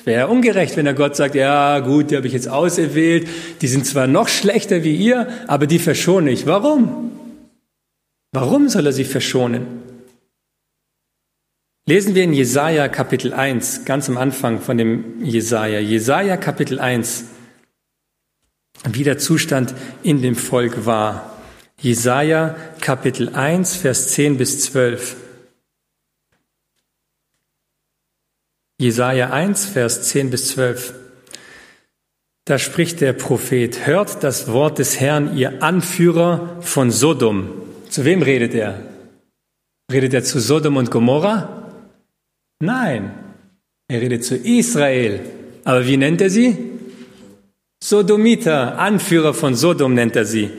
Wäre 0.05 0.27
ungerecht, 0.27 0.75
wenn 0.77 0.85
der 0.85 0.93
Gott 0.93 1.15
sagt, 1.15 1.35
ja 1.35 1.79
gut, 1.79 2.11
die 2.11 2.15
habe 2.15 2.25
ich 2.25 2.33
jetzt 2.33 2.49
auserwählt, 2.49 3.27
die 3.61 3.67
sind 3.67 3.85
zwar 3.85 4.07
noch 4.07 4.27
schlechter 4.27 4.83
wie 4.83 4.95
ihr, 4.95 5.27
aber 5.47 5.67
die 5.67 5.77
verschone 5.77 6.31
ich. 6.31 6.45
Warum? 6.45 7.08
Warum 8.31 8.69
soll 8.69 8.85
er 8.85 8.93
sie 8.93 9.05
verschonen? 9.05 9.83
Lesen 11.87 12.13
wir 12.13 12.23
in 12.23 12.33
Jesaja 12.33 12.87
Kapitel 12.87 13.33
1, 13.33 13.85
ganz 13.85 14.07
am 14.09 14.17
Anfang 14.17 14.61
von 14.61 14.77
dem 14.77 15.25
Jesaja. 15.25 15.79
Jesaja 15.79 16.37
Kapitel 16.37 16.79
1, 16.79 17.25
wie 18.91 19.03
der 19.03 19.17
Zustand 19.17 19.73
in 20.03 20.21
dem 20.21 20.35
Volk 20.35 20.85
war. 20.85 21.35
Jesaja 21.81 22.55
Kapitel 22.79 23.29
1, 23.29 23.77
Vers 23.77 24.09
10 24.09 24.37
bis 24.37 24.61
12. 24.65 25.15
Jesaja 28.77 29.31
1, 29.31 29.65
Vers 29.65 30.03
10 30.03 30.29
bis 30.29 30.49
12. 30.49 30.93
Da 32.45 32.59
spricht 32.59 33.01
der 33.01 33.13
Prophet, 33.13 33.87
hört 33.87 34.23
das 34.23 34.51
Wort 34.51 34.77
des 34.77 34.99
Herrn, 34.99 35.35
ihr 35.35 35.63
Anführer 35.63 36.61
von 36.61 36.91
Sodom. 36.91 37.68
Zu 37.99 38.05
wem 38.05 38.21
redet 38.21 38.53
er? 38.53 38.79
Redet 39.91 40.13
er 40.13 40.23
zu 40.23 40.39
Sodom 40.39 40.77
und 40.77 40.89
Gomorra? 40.89 41.69
Nein, 42.61 43.11
er 43.89 43.99
redet 43.99 44.23
zu 44.23 44.37
Israel. 44.37 45.19
Aber 45.65 45.85
wie 45.85 45.97
nennt 45.97 46.21
er 46.21 46.29
sie? 46.29 46.57
Sodomiter, 47.83 48.79
Anführer 48.79 49.33
von 49.33 49.53
Sodom 49.53 49.95
nennt 49.95 50.15
er 50.15 50.23
sie. 50.23 50.49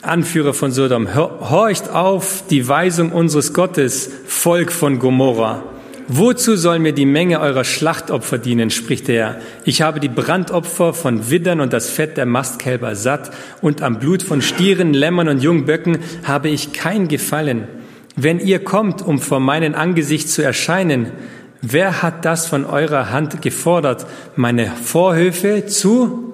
Anführer 0.00 0.54
von 0.54 0.70
Sodom, 0.70 1.16
horcht 1.16 1.88
auf 1.88 2.44
die 2.48 2.68
Weisung 2.68 3.10
unseres 3.10 3.52
Gottes, 3.52 4.08
Volk 4.24 4.70
von 4.70 5.00
Gomorra. 5.00 5.64
Wozu 6.10 6.56
soll 6.56 6.78
mir 6.78 6.94
die 6.94 7.04
Menge 7.04 7.38
eurer 7.38 7.64
Schlachtopfer 7.64 8.38
dienen, 8.38 8.70
spricht 8.70 9.10
er. 9.10 9.42
Ich 9.66 9.82
habe 9.82 10.00
die 10.00 10.08
Brandopfer 10.08 10.94
von 10.94 11.28
Widdern 11.28 11.60
und 11.60 11.74
das 11.74 11.90
Fett 11.90 12.16
der 12.16 12.24
Mastkälber 12.24 12.96
satt, 12.96 13.30
und 13.60 13.82
am 13.82 13.98
Blut 13.98 14.22
von 14.22 14.40
Stieren, 14.40 14.94
Lämmern 14.94 15.28
und 15.28 15.42
Jungböcken 15.42 15.98
habe 16.24 16.48
ich 16.48 16.72
kein 16.72 17.08
Gefallen. 17.08 17.68
Wenn 18.16 18.40
ihr 18.40 18.64
kommt, 18.64 19.02
um 19.02 19.18
vor 19.18 19.38
meinem 19.38 19.74
Angesicht 19.74 20.30
zu 20.30 20.40
erscheinen, 20.40 21.12
wer 21.60 22.00
hat 22.00 22.24
das 22.24 22.46
von 22.46 22.64
eurer 22.64 23.10
Hand 23.10 23.42
gefordert, 23.42 24.06
meine 24.34 24.66
Vorhöfe 24.70 25.66
zu 25.66 26.32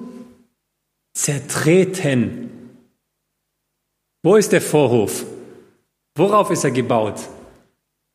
zertreten. 1.15 2.51
Wo 4.23 4.37
ist 4.37 4.53
der 4.53 4.63
Vorhof? 4.63 5.25
Worauf 6.17 6.53
ist 6.53 6.63
er 6.63 6.71
gebaut? 6.71 7.21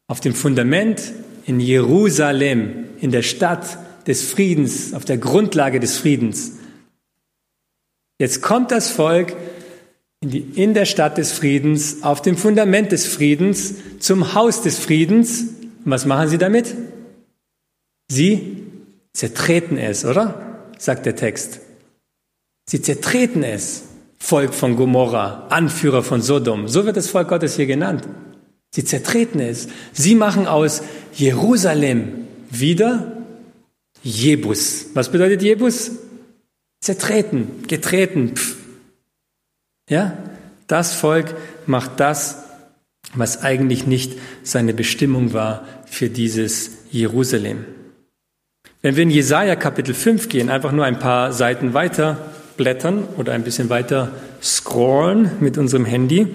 Auf 0.08 0.22
dem 0.22 0.34
Fundament 0.34 1.02
in 1.50 1.60
Jerusalem, 1.60 2.86
in 3.02 3.10
der 3.10 3.24
Stadt 3.24 3.80
des 4.06 4.22
Friedens, 4.22 4.94
auf 4.94 5.04
der 5.04 5.18
Grundlage 5.18 5.80
des 5.80 5.98
Friedens. 5.98 6.52
Jetzt 8.20 8.44
kommt 8.44 8.70
das 8.70 8.92
Volk 8.92 9.36
in, 10.22 10.30
die, 10.30 10.40
in 10.42 10.76
der 10.76 10.86
Stadt 10.86 11.18
des 11.18 11.32
Friedens, 11.32 12.04
auf 12.04 12.22
dem 12.22 12.38
Fundament 12.38 12.92
des 12.92 13.08
Friedens, 13.08 13.74
zum 13.98 14.36
Haus 14.36 14.62
des 14.62 14.78
Friedens. 14.78 15.42
Und 15.84 15.92
was 15.92 16.06
machen 16.06 16.30
sie 16.30 16.38
damit? 16.38 16.76
Sie 18.12 18.68
zertreten 19.14 19.80
es, 19.80 20.06
oder? 20.06 20.68
Sagt 20.78 21.08
der 21.08 21.16
Text. 21.16 21.62
Sie 22.70 22.84
zertreten 22.84 23.42
es. 23.42 23.86
Volk 24.20 24.54
von 24.54 24.76
Gomorra, 24.76 25.48
Anführer 25.50 26.04
von 26.04 26.22
Sodom. 26.22 26.68
So 26.68 26.86
wird 26.86 26.96
das 26.96 27.10
Volk 27.10 27.28
Gottes 27.30 27.56
hier 27.56 27.66
genannt. 27.66 28.08
Sie 28.72 28.84
zertreten 28.84 29.40
es. 29.40 29.68
Sie 29.94 30.16
machen 30.16 30.48
aus 30.48 30.82
Jerusalem 31.14 32.28
wieder 32.50 33.18
Jebus. 34.04 34.88
Was 34.94 35.12
bedeutet 35.12 35.42
Jebus? 35.42 35.92
Zertreten, 36.82 37.68
getreten. 37.68 38.36
Pff. 38.36 38.56
Ja, 39.90 40.18
das 40.68 40.94
Volk 40.94 41.36
macht 41.66 42.00
das, 42.00 42.44
was 43.16 43.42
eigentlich 43.42 43.88
nicht 43.88 44.18
seine 44.44 44.74
Bestimmung 44.74 45.34
war 45.34 45.66
für 45.86 46.10
dieses 46.10 46.72
Jerusalem. 46.92 47.66
Wenn 48.82 48.96
wir 48.96 49.04
in 49.04 49.10
Jesaja 49.10 49.56
Kapitel 49.56 49.94
5 49.94 50.30
gehen, 50.30 50.50
einfach 50.50 50.72
nur 50.72 50.86
ein 50.86 51.00
paar 51.00 51.34
Seiten 51.34 51.74
weiter 51.74 52.18
blättern 52.56 53.04
oder 53.18 53.34
ein 53.34 53.44
bisschen 53.44 53.70
weiter 53.70 54.12
scrollen 54.42 55.32
mit 55.40 55.58
unserem 55.58 55.86
Handy, 55.86 56.28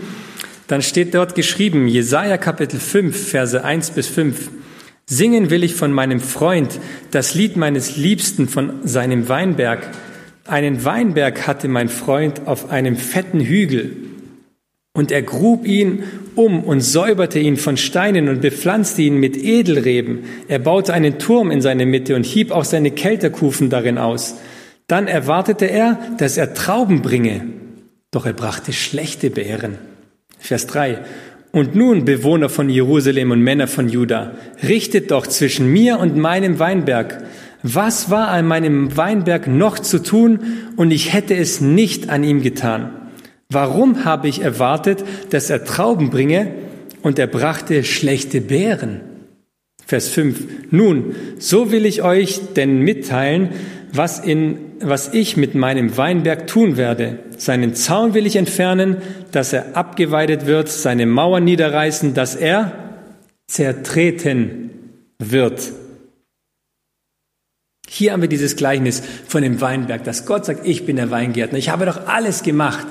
dann 0.67 0.83
steht 0.83 1.15
dort 1.15 1.35
geschrieben, 1.35 1.89
Jesaja 1.89 2.39
Kapitel 2.39 2.81
5, 2.81 3.29
Verse 3.29 3.63
1 3.63 3.91
bis 3.91 4.07
5. 4.09 4.51
Singen 5.07 5.51
will 5.51 5.65
ich 5.65 5.75
von 5.75 5.93
meinem 5.93 6.21
Freund 6.21 6.81
das 7.11 7.35
Lied 7.35 7.57
meines 7.57 7.97
Liebsten 7.97 8.49
von 8.49 8.87
seinem 8.87 9.29
Weinberg. 9.29 9.91
Einen 10.47 10.85
Weinberg 10.85 11.47
hatte 11.47 11.69
mein 11.69 11.91
Freund 11.91 12.47
auf 12.47 12.71
einem 12.71 12.97
fetten 12.97 13.41
Hügel. 13.41 13.97
Und 14.95 15.11
er 15.11 15.23
grub 15.23 15.67
ihn 15.67 16.05
um 16.37 16.65
und 16.65 16.81
säuberte 16.81 17.39
ihn 17.39 17.57
von 17.57 17.77
Steinen 17.77 18.29
und 18.29 18.41
bepflanzte 18.41 19.03
ihn 19.03 19.19
mit 19.19 19.37
Edelreben. 19.37 20.25
Er 20.49 20.61
baute 20.61 20.95
einen 20.95 21.19
Turm 21.19 21.51
in 21.51 21.61
seine 21.61 21.85
Mitte 21.85 22.17
und 22.17 22.25
hieb 22.25 22.51
auch 22.51 22.65
seine 22.65 22.91
Kelterkufen 22.91 23.71
darin 23.71 23.99
aus. 23.99 24.37
Dann 24.87 25.07
erwartete 25.09 25.67
er, 25.67 25.99
dass 26.19 26.37
er 26.37 26.55
Trauben 26.55 27.03
bringe. 27.03 27.43
Doch 28.11 28.25
er 28.25 28.33
brachte 28.35 28.73
schlechte 28.73 29.31
Beeren. 29.31 29.79
Vers 30.45 30.67
3. 30.67 30.99
Und 31.53 31.75
nun, 31.75 32.05
Bewohner 32.05 32.49
von 32.49 32.69
Jerusalem 32.69 33.31
und 33.31 33.41
Männer 33.41 33.67
von 33.67 33.89
Juda, 33.89 34.33
richtet 34.63 35.11
doch 35.11 35.27
zwischen 35.27 35.73
mir 35.73 35.99
und 35.99 36.17
meinem 36.17 36.59
Weinberg 36.59 37.25
was 37.67 38.11
war 38.11 38.29
an 38.29 38.47
meinem 38.47 38.95
Weinberg 38.95 39.47
noch 39.47 39.79
zu 39.79 40.03
tun 40.03 40.41
und 40.77 40.91
ich 40.91 41.15
hätte 41.15 41.35
es 41.35 41.63
nicht 41.63 42.11
an 42.11 42.23
ihm 42.23 42.43
getan? 42.43 42.91
Warum 43.49 44.05
habe 44.05 44.29
ich 44.29 44.43
erwartet, 44.43 45.03
dass 45.31 45.49
er 45.49 45.65
Trauben 45.65 46.11
bringe 46.11 46.53
und 47.01 47.19
er 47.19 47.27
brachte 47.27 47.83
schlechte 47.83 48.43
Beeren? 48.43 49.01
Vers 49.87 50.11
5. 50.11 50.73
Nun, 50.73 51.15
so 51.39 51.73
will 51.73 51.87
ich 51.87 52.03
euch 52.03 52.53
denn 52.55 52.81
mitteilen, 52.81 53.49
was, 53.95 54.19
in, 54.19 54.59
was 54.81 55.15
ich 55.15 55.39
mit 55.39 55.55
meinem 55.55 55.97
Weinberg 55.97 56.47
tun 56.47 56.77
werde. 56.77 57.21
Seinen 57.45 57.75
Zaun 57.75 58.15
will 58.15 58.25
ich 58.25 58.37
entfernen, 58.37 58.97
dass 59.31 59.53
er 59.53 59.77
abgeweidet 59.77 60.47
wird, 60.47 60.71
seine 60.71 61.05
Mauern 61.05 61.45
niederreißen, 61.45 62.15
dass 62.15 62.35
er 62.35 62.73
zertreten 63.47 64.71
wird. 65.19 65.73
Hier 67.87 68.13
haben 68.13 68.23
wir 68.23 68.31
dieses 68.31 68.57
Gleichnis 68.57 69.03
von 69.29 69.43
dem 69.43 69.61
Weinberg, 69.61 70.05
dass 70.05 70.25
Gott 70.25 70.47
sagt, 70.47 70.67
ich 70.67 70.87
bin 70.87 70.97
der 70.97 71.11
Weingärtner, 71.11 71.59
ich 71.59 71.69
habe 71.69 71.85
doch 71.85 72.07
alles 72.07 72.43
gemacht. 72.43 72.87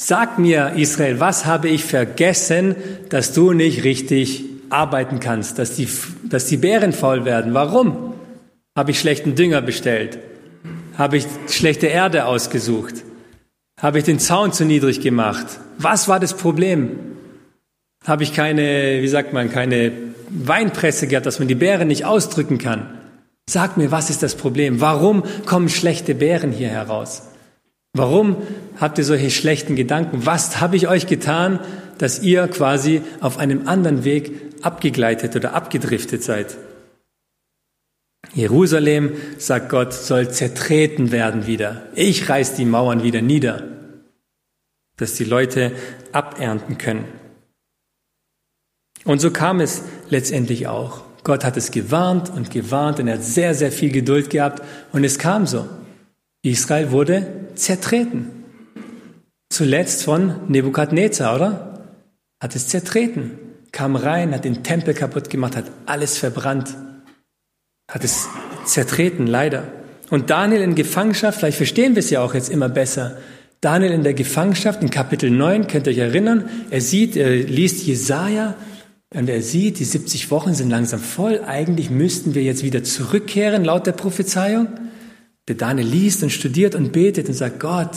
Sag 0.00 0.38
mir, 0.38 0.72
Israel, 0.76 1.20
was 1.20 1.44
habe 1.44 1.68
ich 1.68 1.84
vergessen, 1.84 2.74
dass 3.10 3.34
du 3.34 3.52
nicht 3.52 3.84
richtig 3.84 4.42
arbeiten 4.70 5.20
kannst, 5.20 5.58
dass 5.58 5.76
die, 5.76 5.86
dass 6.24 6.46
die 6.46 6.56
Beeren 6.56 6.94
faul 6.94 7.26
werden? 7.26 7.52
Warum? 7.52 8.14
Habe 8.74 8.92
ich 8.92 8.98
schlechten 8.98 9.34
Dünger 9.34 9.60
bestellt? 9.60 10.18
Habe 10.96 11.18
ich 11.18 11.26
schlechte 11.46 11.88
Erde 11.88 12.24
ausgesucht? 12.24 13.04
Habe 13.82 13.98
ich 13.98 14.04
den 14.04 14.20
Zaun 14.20 14.52
zu 14.52 14.64
niedrig 14.64 15.00
gemacht? 15.00 15.44
Was 15.76 16.06
war 16.06 16.20
das 16.20 16.34
Problem? 16.34 17.00
Habe 18.06 18.22
ich 18.22 18.32
keine, 18.32 19.02
wie 19.02 19.08
sagt 19.08 19.32
man, 19.32 19.50
keine 19.50 19.90
Weinpresse 20.28 21.08
gehabt, 21.08 21.26
dass 21.26 21.40
man 21.40 21.48
die 21.48 21.56
Beeren 21.56 21.88
nicht 21.88 22.04
ausdrücken 22.04 22.58
kann? 22.58 22.86
Sag 23.50 23.76
mir, 23.76 23.90
was 23.90 24.08
ist 24.08 24.22
das 24.22 24.36
Problem? 24.36 24.80
Warum 24.80 25.24
kommen 25.46 25.68
schlechte 25.68 26.14
Beeren 26.14 26.52
hier 26.52 26.68
heraus? 26.68 27.22
Warum 27.92 28.36
habt 28.80 28.98
ihr 28.98 29.04
solche 29.04 29.32
schlechten 29.32 29.74
Gedanken? 29.74 30.26
Was 30.26 30.60
habe 30.60 30.76
ich 30.76 30.86
euch 30.86 31.08
getan, 31.08 31.58
dass 31.98 32.22
ihr 32.22 32.46
quasi 32.46 33.02
auf 33.20 33.38
einem 33.38 33.66
anderen 33.66 34.04
Weg 34.04 34.32
abgegleitet 34.62 35.34
oder 35.34 35.54
abgedriftet 35.54 36.22
seid? 36.22 36.56
Jerusalem, 38.34 39.12
sagt 39.38 39.68
Gott, 39.68 39.92
soll 39.92 40.30
zertreten 40.30 41.12
werden 41.12 41.46
wieder. 41.46 41.86
Ich 41.94 42.28
reiß 42.28 42.54
die 42.54 42.64
Mauern 42.64 43.02
wieder 43.02 43.20
nieder, 43.20 43.62
dass 44.96 45.14
die 45.14 45.24
Leute 45.24 45.72
abernten 46.12 46.78
können. 46.78 47.04
Und 49.04 49.20
so 49.20 49.30
kam 49.30 49.60
es 49.60 49.82
letztendlich 50.08 50.66
auch. 50.66 51.02
Gott 51.24 51.44
hat 51.44 51.56
es 51.56 51.70
gewarnt 51.70 52.30
und 52.30 52.50
gewarnt 52.50 53.00
und 53.00 53.08
er 53.08 53.14
hat 53.14 53.24
sehr, 53.24 53.54
sehr 53.54 53.70
viel 53.70 53.92
Geduld 53.92 54.30
gehabt 54.30 54.62
und 54.92 55.04
es 55.04 55.18
kam 55.18 55.46
so. 55.46 55.68
Israel 56.42 56.90
wurde 56.90 57.26
zertreten. 57.54 58.44
Zuletzt 59.50 60.04
von 60.04 60.48
Nebukadnezar, 60.48 61.36
oder? 61.36 61.84
Hat 62.42 62.56
es 62.56 62.68
zertreten. 62.68 63.38
Kam 63.70 63.94
rein, 63.94 64.34
hat 64.34 64.44
den 64.44 64.64
Tempel 64.64 64.94
kaputt 64.94 65.30
gemacht, 65.30 65.56
hat 65.56 65.66
alles 65.86 66.18
verbrannt. 66.18 66.74
Hat 67.92 68.04
es 68.04 68.26
zertreten, 68.64 69.26
leider. 69.26 69.64
Und 70.08 70.30
Daniel 70.30 70.62
in 70.62 70.74
Gefangenschaft, 70.74 71.38
vielleicht 71.38 71.58
verstehen 71.58 71.94
wir 71.94 72.00
es 72.00 72.08
ja 72.08 72.22
auch 72.22 72.32
jetzt 72.32 72.48
immer 72.48 72.70
besser. 72.70 73.18
Daniel 73.60 73.92
in 73.92 74.02
der 74.02 74.14
Gefangenschaft 74.14 74.82
in 74.82 74.88
Kapitel 74.88 75.30
9, 75.30 75.66
könnt 75.66 75.86
ihr 75.86 75.92
euch 75.92 75.98
erinnern, 75.98 76.48
er 76.70 76.80
sieht, 76.80 77.16
er 77.16 77.36
liest 77.36 77.86
Jesaja 77.86 78.54
und 79.14 79.28
er 79.28 79.42
sieht, 79.42 79.78
die 79.78 79.84
70 79.84 80.30
Wochen 80.30 80.54
sind 80.54 80.70
langsam 80.70 81.00
voll. 81.00 81.42
Eigentlich 81.46 81.90
müssten 81.90 82.34
wir 82.34 82.42
jetzt 82.42 82.62
wieder 82.62 82.82
zurückkehren, 82.82 83.62
laut 83.62 83.86
der 83.86 83.92
Prophezeiung. 83.92 84.68
Der 85.48 85.56
Daniel 85.56 85.86
liest 85.86 86.22
und 86.22 86.30
studiert 86.30 86.74
und 86.74 86.92
betet 86.92 87.28
und 87.28 87.34
sagt, 87.34 87.60
Gott, 87.60 87.90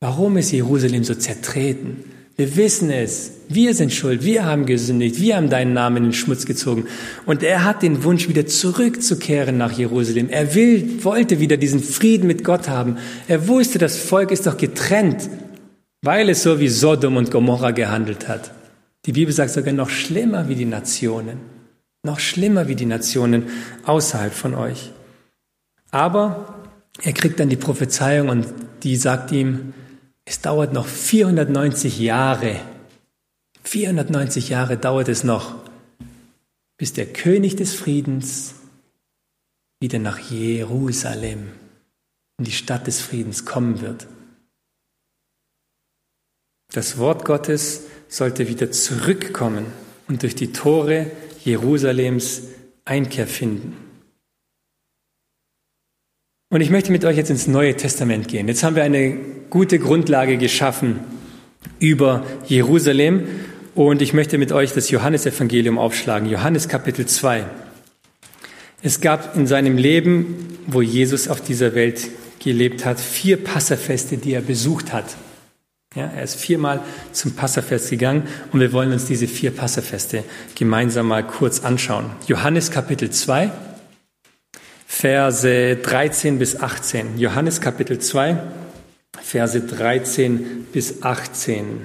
warum 0.00 0.36
ist 0.38 0.50
Jerusalem 0.50 1.04
so 1.04 1.14
zertreten? 1.14 2.04
Wir 2.40 2.56
wissen 2.56 2.88
es. 2.88 3.32
Wir 3.50 3.74
sind 3.74 3.92
schuld. 3.92 4.24
Wir 4.24 4.46
haben 4.46 4.64
gesündigt. 4.64 5.20
Wir 5.20 5.36
haben 5.36 5.50
deinen 5.50 5.74
Namen 5.74 5.98
in 5.98 6.02
den 6.04 6.12
Schmutz 6.14 6.46
gezogen. 6.46 6.86
Und 7.26 7.42
er 7.42 7.64
hat 7.64 7.82
den 7.82 8.02
Wunsch, 8.02 8.30
wieder 8.30 8.46
zurückzukehren 8.46 9.58
nach 9.58 9.72
Jerusalem. 9.72 10.30
Er 10.30 10.54
will, 10.54 11.04
wollte 11.04 11.38
wieder 11.38 11.58
diesen 11.58 11.82
Frieden 11.82 12.26
mit 12.26 12.42
Gott 12.42 12.66
haben. 12.66 12.96
Er 13.28 13.46
wusste, 13.46 13.78
das 13.78 13.98
Volk 13.98 14.30
ist 14.30 14.46
doch 14.46 14.56
getrennt, 14.56 15.28
weil 16.00 16.30
es 16.30 16.42
so 16.42 16.58
wie 16.60 16.70
Sodom 16.70 17.18
und 17.18 17.30
Gomorra 17.30 17.72
gehandelt 17.72 18.26
hat. 18.26 18.52
Die 19.04 19.12
Bibel 19.12 19.34
sagt 19.34 19.50
sogar 19.50 19.74
noch 19.74 19.90
schlimmer 19.90 20.48
wie 20.48 20.54
die 20.54 20.64
Nationen. 20.64 21.40
Noch 22.02 22.20
schlimmer 22.20 22.68
wie 22.68 22.74
die 22.74 22.86
Nationen 22.86 23.48
außerhalb 23.84 24.32
von 24.32 24.54
euch. 24.54 24.92
Aber 25.90 26.54
er 27.02 27.12
kriegt 27.12 27.38
dann 27.38 27.50
die 27.50 27.56
Prophezeiung 27.56 28.30
und 28.30 28.46
die 28.82 28.96
sagt 28.96 29.30
ihm, 29.30 29.74
es 30.30 30.40
dauert 30.40 30.72
noch 30.72 30.86
490 30.86 31.98
Jahre. 31.98 32.60
490 33.64 34.48
Jahre 34.48 34.76
dauert 34.76 35.08
es 35.08 35.24
noch, 35.24 35.56
bis 36.76 36.92
der 36.92 37.06
König 37.06 37.56
des 37.56 37.74
Friedens 37.74 38.54
wieder 39.80 39.98
nach 39.98 40.20
Jerusalem, 40.20 41.48
in 42.38 42.44
die 42.44 42.52
Stadt 42.52 42.86
des 42.86 43.00
Friedens 43.00 43.44
kommen 43.44 43.80
wird. 43.80 44.06
Das 46.72 46.98
Wort 46.98 47.24
Gottes 47.24 47.86
sollte 48.06 48.46
wieder 48.46 48.70
zurückkommen 48.70 49.66
und 50.06 50.22
durch 50.22 50.36
die 50.36 50.52
Tore 50.52 51.10
Jerusalems 51.44 52.42
Einkehr 52.84 53.26
finden. 53.26 53.89
Und 56.52 56.62
ich 56.62 56.70
möchte 56.70 56.90
mit 56.90 57.04
euch 57.04 57.16
jetzt 57.16 57.30
ins 57.30 57.46
Neue 57.46 57.76
Testament 57.76 58.26
gehen. 58.26 58.48
Jetzt 58.48 58.64
haben 58.64 58.74
wir 58.74 58.82
eine 58.82 59.16
gute 59.50 59.78
Grundlage 59.78 60.36
geschaffen 60.36 60.98
über 61.78 62.26
Jerusalem 62.44 63.28
und 63.76 64.02
ich 64.02 64.14
möchte 64.14 64.36
mit 64.36 64.50
euch 64.50 64.72
das 64.72 64.90
Johannesevangelium 64.90 65.78
aufschlagen, 65.78 66.28
Johannes 66.28 66.66
Kapitel 66.66 67.06
2. 67.06 67.44
Es 68.82 69.00
gab 69.00 69.36
in 69.36 69.46
seinem 69.46 69.76
Leben, 69.76 70.58
wo 70.66 70.82
Jesus 70.82 71.28
auf 71.28 71.40
dieser 71.40 71.76
Welt 71.76 72.08
gelebt 72.40 72.84
hat, 72.84 72.98
vier 72.98 73.36
Passafeste, 73.36 74.16
die 74.16 74.32
er 74.32 74.40
besucht 74.40 74.92
hat. 74.92 75.04
Ja, 75.94 76.06
er 76.06 76.24
ist 76.24 76.34
viermal 76.34 76.80
zum 77.12 77.36
Passafest 77.36 77.90
gegangen 77.90 78.24
und 78.50 78.58
wir 78.58 78.72
wollen 78.72 78.90
uns 78.90 79.04
diese 79.04 79.28
vier 79.28 79.52
Passafeste 79.52 80.24
gemeinsam 80.56 81.06
mal 81.06 81.24
kurz 81.24 81.60
anschauen. 81.60 82.06
Johannes 82.26 82.72
Kapitel 82.72 83.10
2, 83.10 83.52
Verse 84.92 85.76
13 85.76 86.38
bis 86.40 86.60
18. 86.60 87.16
Johannes 87.16 87.60
Kapitel 87.60 88.00
2, 88.00 88.36
Verse 89.22 89.60
13 89.60 90.66
bis 90.72 91.04
18. 91.04 91.80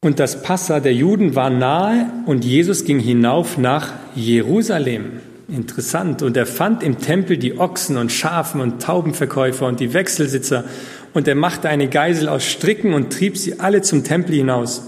Und 0.00 0.20
das 0.20 0.42
Passa 0.42 0.80
der 0.80 0.92
Juden 0.94 1.34
war 1.34 1.48
nahe 1.48 2.10
und 2.26 2.44
Jesus 2.44 2.84
ging 2.84 3.00
hinauf 3.00 3.56
nach 3.56 3.94
Jerusalem. 4.14 5.20
Interessant. 5.48 6.22
Und 6.22 6.36
er 6.36 6.46
fand 6.46 6.82
im 6.82 7.00
Tempel 7.00 7.38
die 7.38 7.58
Ochsen 7.58 7.96
und 7.96 8.12
Schafen 8.12 8.60
und 8.60 8.82
Taubenverkäufer 8.82 9.66
und 9.66 9.80
die 9.80 9.94
Wechselsitzer. 9.94 10.64
Und 11.14 11.26
er 11.26 11.36
machte 11.36 11.70
eine 11.70 11.88
Geisel 11.88 12.28
aus 12.28 12.44
Stricken 12.44 12.92
und 12.92 13.12
trieb 13.14 13.38
sie 13.38 13.58
alle 13.60 13.80
zum 13.80 14.04
Tempel 14.04 14.36
hinaus. 14.36 14.82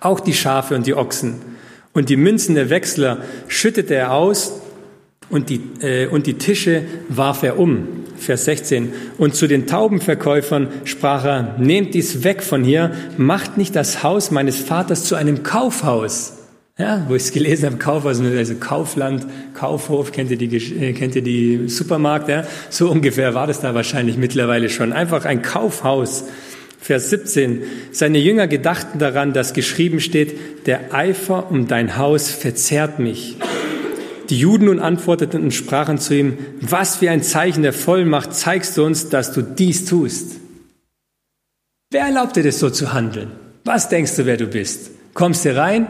Auch 0.00 0.20
die 0.20 0.34
Schafe 0.34 0.74
und 0.76 0.86
die 0.86 0.94
Ochsen. 0.94 1.40
Und 1.94 2.10
die 2.10 2.18
Münzen 2.18 2.54
der 2.54 2.68
Wechsler 2.68 3.22
schüttete 3.48 3.94
er 3.94 4.12
aus 4.12 4.60
und 5.30 5.50
die, 5.50 5.60
äh, 5.80 6.06
und 6.06 6.26
die 6.26 6.34
Tische 6.34 6.82
warf 7.08 7.42
er 7.42 7.58
um. 7.58 8.04
Vers 8.18 8.46
16. 8.46 8.92
Und 9.18 9.34
zu 9.34 9.46
den 9.46 9.66
Taubenverkäufern 9.66 10.68
sprach 10.84 11.24
er, 11.24 11.56
nehmt 11.58 11.94
dies 11.94 12.24
weg 12.24 12.42
von 12.42 12.64
hier, 12.64 12.92
macht 13.18 13.58
nicht 13.58 13.76
das 13.76 14.02
Haus 14.02 14.30
meines 14.30 14.56
Vaters 14.56 15.04
zu 15.04 15.16
einem 15.16 15.42
Kaufhaus. 15.42 16.32
Ja, 16.78 17.06
wo 17.08 17.14
ich 17.14 17.22
es 17.22 17.32
gelesen 17.32 17.66
habe, 17.66 17.78
Kaufhaus, 17.78 18.20
also 18.20 18.54
Kaufland, 18.56 19.26
Kaufhof, 19.54 20.12
kennt 20.12 20.30
ihr 20.30 20.36
die, 20.36 20.54
äh, 20.56 20.92
kennt 20.92 21.16
ihr 21.16 21.22
die 21.22 21.68
Supermarkt, 21.68 22.28
ja? 22.28 22.44
So 22.68 22.90
ungefähr 22.90 23.32
war 23.32 23.46
das 23.46 23.60
da 23.60 23.74
wahrscheinlich 23.74 24.18
mittlerweile 24.18 24.68
schon. 24.68 24.92
Einfach 24.92 25.24
ein 25.24 25.40
Kaufhaus. 25.40 26.24
Vers 26.78 27.08
17. 27.10 27.62
Seine 27.92 28.18
Jünger 28.18 28.46
gedachten 28.46 28.98
daran, 28.98 29.32
dass 29.32 29.54
geschrieben 29.54 30.00
steht, 30.00 30.66
der 30.66 30.94
Eifer 30.94 31.50
um 31.50 31.66
dein 31.66 31.96
Haus 31.96 32.30
verzehrt 32.30 32.98
mich. 32.98 33.36
Die 34.28 34.38
Juden 34.38 34.66
nun 34.66 34.80
antworteten 34.80 35.42
und 35.42 35.52
sprachen 35.52 35.98
zu 35.98 36.14
ihm, 36.14 36.38
was 36.60 36.96
für 36.96 37.10
ein 37.10 37.22
Zeichen 37.22 37.62
der 37.62 37.72
Vollmacht 37.72 38.34
zeigst 38.34 38.76
du 38.76 38.84
uns, 38.84 39.08
dass 39.08 39.32
du 39.32 39.42
dies 39.42 39.84
tust? 39.84 40.36
Wer 41.90 42.06
erlaubt 42.06 42.36
dir 42.36 42.42
das 42.42 42.58
so 42.58 42.70
zu 42.70 42.92
handeln? 42.92 43.30
Was 43.64 43.88
denkst 43.88 44.16
du, 44.16 44.26
wer 44.26 44.36
du 44.36 44.46
bist? 44.46 44.90
Kommst 45.14 45.44
du 45.44 45.56
rein 45.56 45.86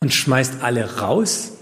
und 0.00 0.12
schmeißt 0.12 0.62
alle 0.62 0.98
raus? 0.98 1.52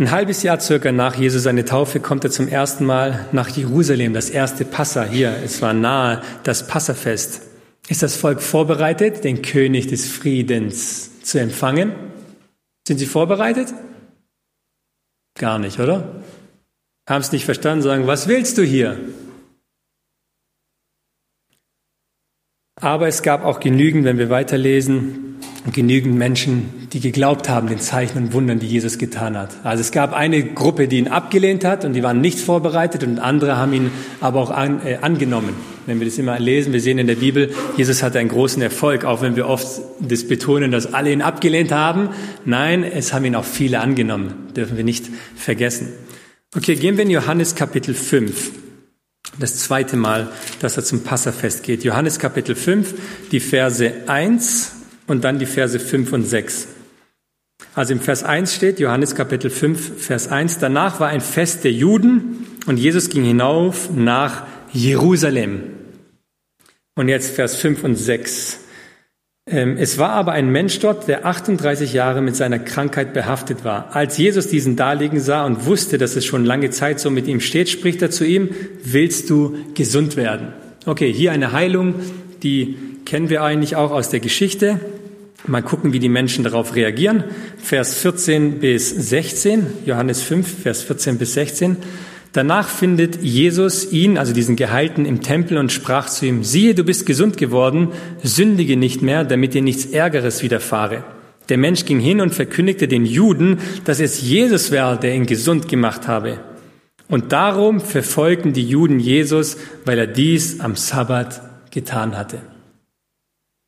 Ein 0.00 0.10
halbes 0.10 0.42
Jahr 0.42 0.58
circa 0.58 0.92
nach 0.92 1.14
Jesus 1.14 1.42
seine 1.42 1.66
Taufe 1.66 2.00
kommt 2.00 2.24
er 2.24 2.30
zum 2.30 2.48
ersten 2.48 2.86
Mal 2.86 3.26
nach 3.32 3.50
Jerusalem, 3.50 4.14
das 4.14 4.30
erste 4.30 4.64
Passa 4.64 5.04
hier. 5.04 5.36
Es 5.44 5.60
war 5.60 5.74
nahe 5.74 6.22
das 6.42 6.66
Passafest. 6.66 7.42
Ist 7.90 8.04
das 8.04 8.14
Volk 8.14 8.40
vorbereitet, 8.40 9.24
den 9.24 9.42
König 9.42 9.88
des 9.88 10.06
Friedens 10.06 11.22
zu 11.22 11.40
empfangen? 11.40 11.92
Sind 12.86 12.98
sie 12.98 13.06
vorbereitet? 13.06 13.74
Gar 15.36 15.58
nicht, 15.58 15.80
oder? 15.80 16.22
Haben 17.08 17.20
es 17.20 17.32
nicht 17.32 17.44
verstanden, 17.44 17.82
sagen, 17.82 18.06
was 18.06 18.28
willst 18.28 18.58
du 18.58 18.62
hier? 18.62 18.96
Aber 22.80 23.08
es 23.08 23.24
gab 23.24 23.44
auch 23.44 23.58
genügend, 23.58 24.04
wenn 24.04 24.18
wir 24.18 24.30
weiterlesen, 24.30 25.29
genügend 25.72 26.16
Menschen, 26.16 26.88
die 26.92 27.00
geglaubt 27.00 27.48
haben 27.48 27.68
den 27.68 27.80
Zeichen 27.80 28.18
und 28.18 28.32
Wundern, 28.32 28.58
die 28.60 28.66
Jesus 28.66 28.96
getan 28.96 29.36
hat. 29.36 29.56
Also 29.62 29.82
es 29.82 29.92
gab 29.92 30.14
eine 30.14 30.42
Gruppe, 30.42 30.88
die 30.88 30.98
ihn 30.98 31.08
abgelehnt 31.08 31.64
hat 31.64 31.84
und 31.84 31.92
die 31.92 32.02
waren 32.02 32.20
nicht 32.20 32.40
vorbereitet 32.40 33.04
und 33.04 33.18
andere 33.18 33.56
haben 33.56 33.72
ihn 33.74 33.90
aber 34.20 34.40
auch 34.40 34.50
an, 34.50 34.80
äh, 34.86 34.98
angenommen. 35.02 35.54
Wenn 35.86 36.00
wir 36.00 36.06
das 36.06 36.18
immer 36.18 36.38
lesen, 36.38 36.72
wir 36.72 36.80
sehen 36.80 36.98
in 36.98 37.06
der 37.06 37.16
Bibel, 37.16 37.52
Jesus 37.76 38.02
hatte 38.02 38.18
einen 38.18 38.30
großen 38.30 38.62
Erfolg, 38.62 39.04
auch 39.04 39.20
wenn 39.20 39.36
wir 39.36 39.48
oft 39.48 39.66
das 40.00 40.26
betonen, 40.26 40.70
dass 40.70 40.94
alle 40.94 41.12
ihn 41.12 41.20
abgelehnt 41.22 41.72
haben. 41.72 42.10
Nein, 42.44 42.82
es 42.82 43.12
haben 43.12 43.24
ihn 43.26 43.34
auch 43.34 43.44
viele 43.44 43.80
angenommen, 43.80 44.32
dürfen 44.56 44.76
wir 44.76 44.84
nicht 44.84 45.06
vergessen. 45.36 45.88
Okay, 46.56 46.74
gehen 46.74 46.96
wir 46.96 47.04
in 47.04 47.10
Johannes 47.10 47.54
Kapitel 47.54 47.94
5 47.94 48.52
das 49.38 49.56
zweite 49.56 49.96
Mal, 49.96 50.28
dass 50.60 50.76
er 50.76 50.84
zum 50.84 51.04
Passafest 51.04 51.62
geht. 51.62 51.84
Johannes 51.84 52.18
Kapitel 52.18 52.54
5, 52.54 52.94
die 53.30 53.40
Verse 53.40 53.92
1 54.06 54.79
und 55.10 55.24
dann 55.24 55.40
die 55.40 55.46
Verse 55.46 55.80
5 55.80 56.12
und 56.12 56.22
6. 56.22 56.68
Also 57.74 57.92
im 57.92 58.00
Vers 58.00 58.22
1 58.22 58.54
steht, 58.54 58.78
Johannes 58.78 59.16
Kapitel 59.16 59.50
5, 59.50 60.00
Vers 60.00 60.28
1, 60.28 60.58
danach 60.58 61.00
war 61.00 61.08
ein 61.08 61.20
Fest 61.20 61.64
der 61.64 61.72
Juden 61.72 62.46
und 62.66 62.76
Jesus 62.76 63.10
ging 63.10 63.24
hinauf 63.24 63.90
nach 63.92 64.46
Jerusalem. 64.72 65.62
Und 66.94 67.08
jetzt 67.08 67.34
Vers 67.34 67.56
5 67.56 67.82
und 67.82 67.96
6. 67.96 68.60
Ähm, 69.50 69.78
es 69.78 69.98
war 69.98 70.10
aber 70.10 70.30
ein 70.30 70.48
Mensch 70.48 70.78
dort, 70.78 71.08
der 71.08 71.26
38 71.26 71.92
Jahre 71.92 72.20
mit 72.20 72.36
seiner 72.36 72.60
Krankheit 72.60 73.12
behaftet 73.12 73.64
war. 73.64 73.96
Als 73.96 74.16
Jesus 74.16 74.46
diesen 74.46 74.76
daliegen 74.76 75.18
sah 75.18 75.44
und 75.44 75.66
wusste, 75.66 75.98
dass 75.98 76.14
es 76.14 76.24
schon 76.24 76.44
lange 76.44 76.70
Zeit 76.70 77.00
so 77.00 77.10
mit 77.10 77.26
ihm 77.26 77.40
steht, 77.40 77.68
spricht 77.68 78.00
er 78.00 78.12
zu 78.12 78.24
ihm, 78.24 78.50
willst 78.84 79.28
du 79.28 79.56
gesund 79.74 80.16
werden? 80.16 80.52
Okay, 80.86 81.12
hier 81.12 81.32
eine 81.32 81.50
Heilung, 81.50 81.96
die 82.44 82.76
kennen 83.10 83.28
wir 83.28 83.42
eigentlich 83.42 83.74
auch 83.74 83.90
aus 83.90 84.08
der 84.08 84.20
Geschichte. 84.20 84.78
Mal 85.46 85.62
gucken, 85.62 85.92
wie 85.92 85.98
die 85.98 86.08
Menschen 86.08 86.44
darauf 86.44 86.74
reagieren. 86.74 87.24
Vers 87.56 87.94
14 87.94 88.60
bis 88.60 88.90
16, 88.90 89.66
Johannes 89.86 90.22
5, 90.22 90.62
Vers 90.62 90.82
14 90.82 91.18
bis 91.18 91.34
16. 91.34 91.76
Danach 92.32 92.68
findet 92.68 93.22
Jesus 93.22 93.90
ihn, 93.90 94.16
also 94.16 94.32
diesen 94.32 94.54
Geheilten, 94.54 95.04
im 95.04 95.20
Tempel 95.20 95.58
und 95.58 95.72
sprach 95.72 96.08
zu 96.08 96.26
ihm, 96.26 96.44
siehe, 96.44 96.74
du 96.74 96.84
bist 96.84 97.06
gesund 97.06 97.36
geworden, 97.38 97.88
sündige 98.22 98.76
nicht 98.76 99.02
mehr, 99.02 99.24
damit 99.24 99.54
dir 99.54 99.62
nichts 99.62 99.86
Ärgeres 99.86 100.42
widerfahre. 100.42 101.02
Der 101.48 101.58
Mensch 101.58 101.84
ging 101.84 101.98
hin 101.98 102.20
und 102.20 102.32
verkündigte 102.32 102.86
den 102.86 103.04
Juden, 103.04 103.58
dass 103.84 103.98
es 103.98 104.22
Jesus 104.22 104.70
wäre, 104.70 104.96
der 104.98 105.14
ihn 105.14 105.26
gesund 105.26 105.66
gemacht 105.66 106.06
habe. 106.06 106.38
Und 107.08 107.32
darum 107.32 107.80
verfolgten 107.80 108.52
die 108.52 108.68
Juden 108.68 109.00
Jesus, 109.00 109.56
weil 109.84 109.98
er 109.98 110.06
dies 110.06 110.60
am 110.60 110.76
Sabbat 110.76 111.42
getan 111.72 112.16
hatte. 112.16 112.38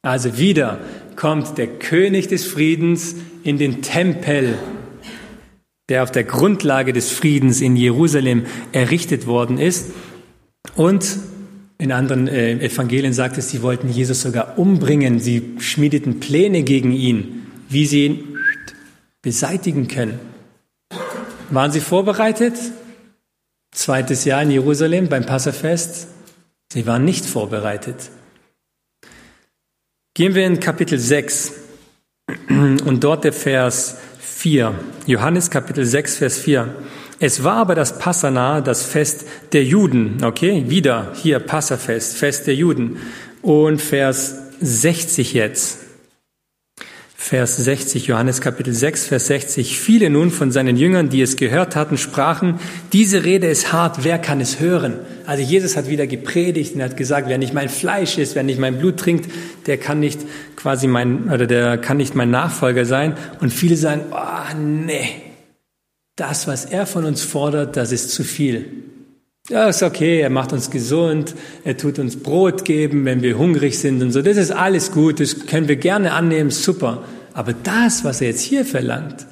Also 0.03 0.37
wieder 0.37 0.81
kommt 1.17 1.59
der 1.59 1.69
König 1.69 2.29
des 2.29 2.45
Friedens 2.45 3.15
in 3.45 3.59
den 3.59 3.83
Tempel 3.83 4.59
der 5.93 6.03
auf 6.03 6.11
der 6.11 6.25
Grundlage 6.25 6.95
des 6.95 7.11
Friedens 7.11 7.61
in 7.61 7.77
Jerusalem 7.77 8.47
errichtet 8.73 9.27
worden 9.27 9.59
ist. 9.59 9.91
Und 10.77 11.19
in 11.77 11.93
anderen 11.93 12.29
äh, 12.29 12.53
Evangelien 12.65 13.13
sagt 13.13 13.37
es, 13.37 13.51
sie 13.51 13.63
wollten 13.63 13.91
Jesus 13.91 14.23
sogar 14.23 14.59
umbringen. 14.59 15.19
Sie 15.19 15.57
schmiedeten 15.59 16.19
Pläne 16.19 16.63
gegen 16.63 16.93
ihn, 16.93 17.47
wie 17.69 17.85
sie 17.85 18.07
ihn 18.07 18.39
beseitigen 19.21 19.87
können. 19.87 20.19
Waren 21.51 21.73
sie 21.73 21.81
vorbereitet? 21.81 22.55
Zweites 23.73 24.25
Jahr 24.25 24.43
in 24.43 24.51
Jerusalem 24.51 25.09
beim 25.09 25.27
Passafest. 25.27 26.07
Sie 26.73 26.87
waren 26.87 27.05
nicht 27.05 27.27
vorbereitet. 27.27 28.11
Gehen 30.15 30.35
wir 30.35 30.45
in 30.45 30.61
Kapitel 30.61 30.99
6 30.99 31.53
und 32.51 33.03
dort 33.03 33.25
der 33.25 33.33
Vers 33.33 33.97
4. 34.21 34.75
Johannes 35.07 35.51
Kapitel 35.51 35.87
6, 35.87 36.17
Vers 36.17 36.37
4. 36.37 36.69
Es 37.19 37.45
war 37.45 37.55
aber 37.55 37.75
das 37.75 37.99
Passana, 37.99 38.61
das 38.61 38.83
Fest 38.83 39.25
der 39.53 39.65
Juden. 39.65 40.23
Okay, 40.23 40.65
wieder 40.69 41.13
hier 41.15 41.39
Passafest, 41.39 42.15
Fest 42.19 42.47
der 42.47 42.55
Juden. 42.55 42.99
Und 43.41 43.81
Vers 43.81 44.35
60 44.61 45.33
jetzt. 45.33 45.79
Vers 47.25 47.57
60, 47.57 48.09
Johannes 48.09 48.41
Kapitel 48.41 48.75
6, 48.75 49.07
Vers 49.07 49.29
60. 49.29 49.79
Viele 49.79 50.11
nun 50.11 50.33
von 50.33 50.51
seinen 50.51 50.77
Jüngern, 50.77 51.09
die 51.09 51.23
es 51.23 51.37
gehört 51.37 51.77
hatten, 51.77 51.97
sprachen, 51.97 52.59
diese 52.93 53.25
Rede 53.25 53.47
ist 53.47 53.73
hart, 53.73 54.03
wer 54.03 54.19
kann 54.19 54.41
es 54.41 54.59
hören? 54.59 54.99
Also 55.25 55.41
Jesus 55.45 55.77
hat 55.77 55.89
wieder 55.89 56.09
gepredigt 56.09 56.75
und 56.75 56.83
hat 56.83 56.97
gesagt, 56.97 57.29
wer 57.29 57.39
nicht 57.39 57.55
mein 57.55 57.69
Fleisch 57.69 58.19
ist, 58.19 58.35
wer 58.35 58.43
nicht 58.43 58.59
mein 58.59 58.79
Blut 58.79 58.97
trinkt, 58.97 59.31
der 59.67 59.79
kann 59.79 60.01
nicht 60.01 60.19
quasi 60.57 60.89
mein, 60.89 61.31
oder 61.31 61.47
der 61.47 61.79
kann 61.79 61.99
nicht 61.99 62.17
mein 62.17 62.33
Nachfolger 62.33 62.85
sein. 62.85 63.15
Und 63.41 63.53
viele 63.53 63.77
sagen, 63.77 64.03
oh, 64.11 64.57
nee, 64.59 65.09
das, 66.17 66.49
was 66.49 66.65
er 66.65 66.87
von 66.87 67.05
uns 67.05 67.23
fordert, 67.23 67.77
das 67.77 67.93
ist 67.93 68.11
zu 68.11 68.25
viel. 68.25 68.82
Ja, 69.49 69.69
ist 69.69 69.83
okay, 69.83 70.21
er 70.21 70.31
macht 70.31 70.53
uns 70.53 70.71
gesund, 70.71 71.35
er 71.65 71.77
tut 71.77 71.99
uns 71.99 72.23
Brot 72.23 72.65
geben, 72.65 73.05
wenn 73.05 73.23
wir 73.23 73.39
hungrig 73.39 73.79
sind 73.79 74.01
und 74.01 74.13
so. 74.13 74.23
Das 74.23 74.37
ist 74.37 74.53
alles 74.53 74.93
gut, 74.93 75.19
das 75.19 75.47
können 75.47 75.67
wir 75.69 75.77
gerne 75.77 76.13
annehmen, 76.13 76.51
super. 76.51 77.05
Aber 77.33 77.53
das, 77.53 78.05
was 78.05 78.21
er 78.21 78.29
jetzt 78.29 78.43
hier 78.43 78.65
verlangt, 78.65 79.27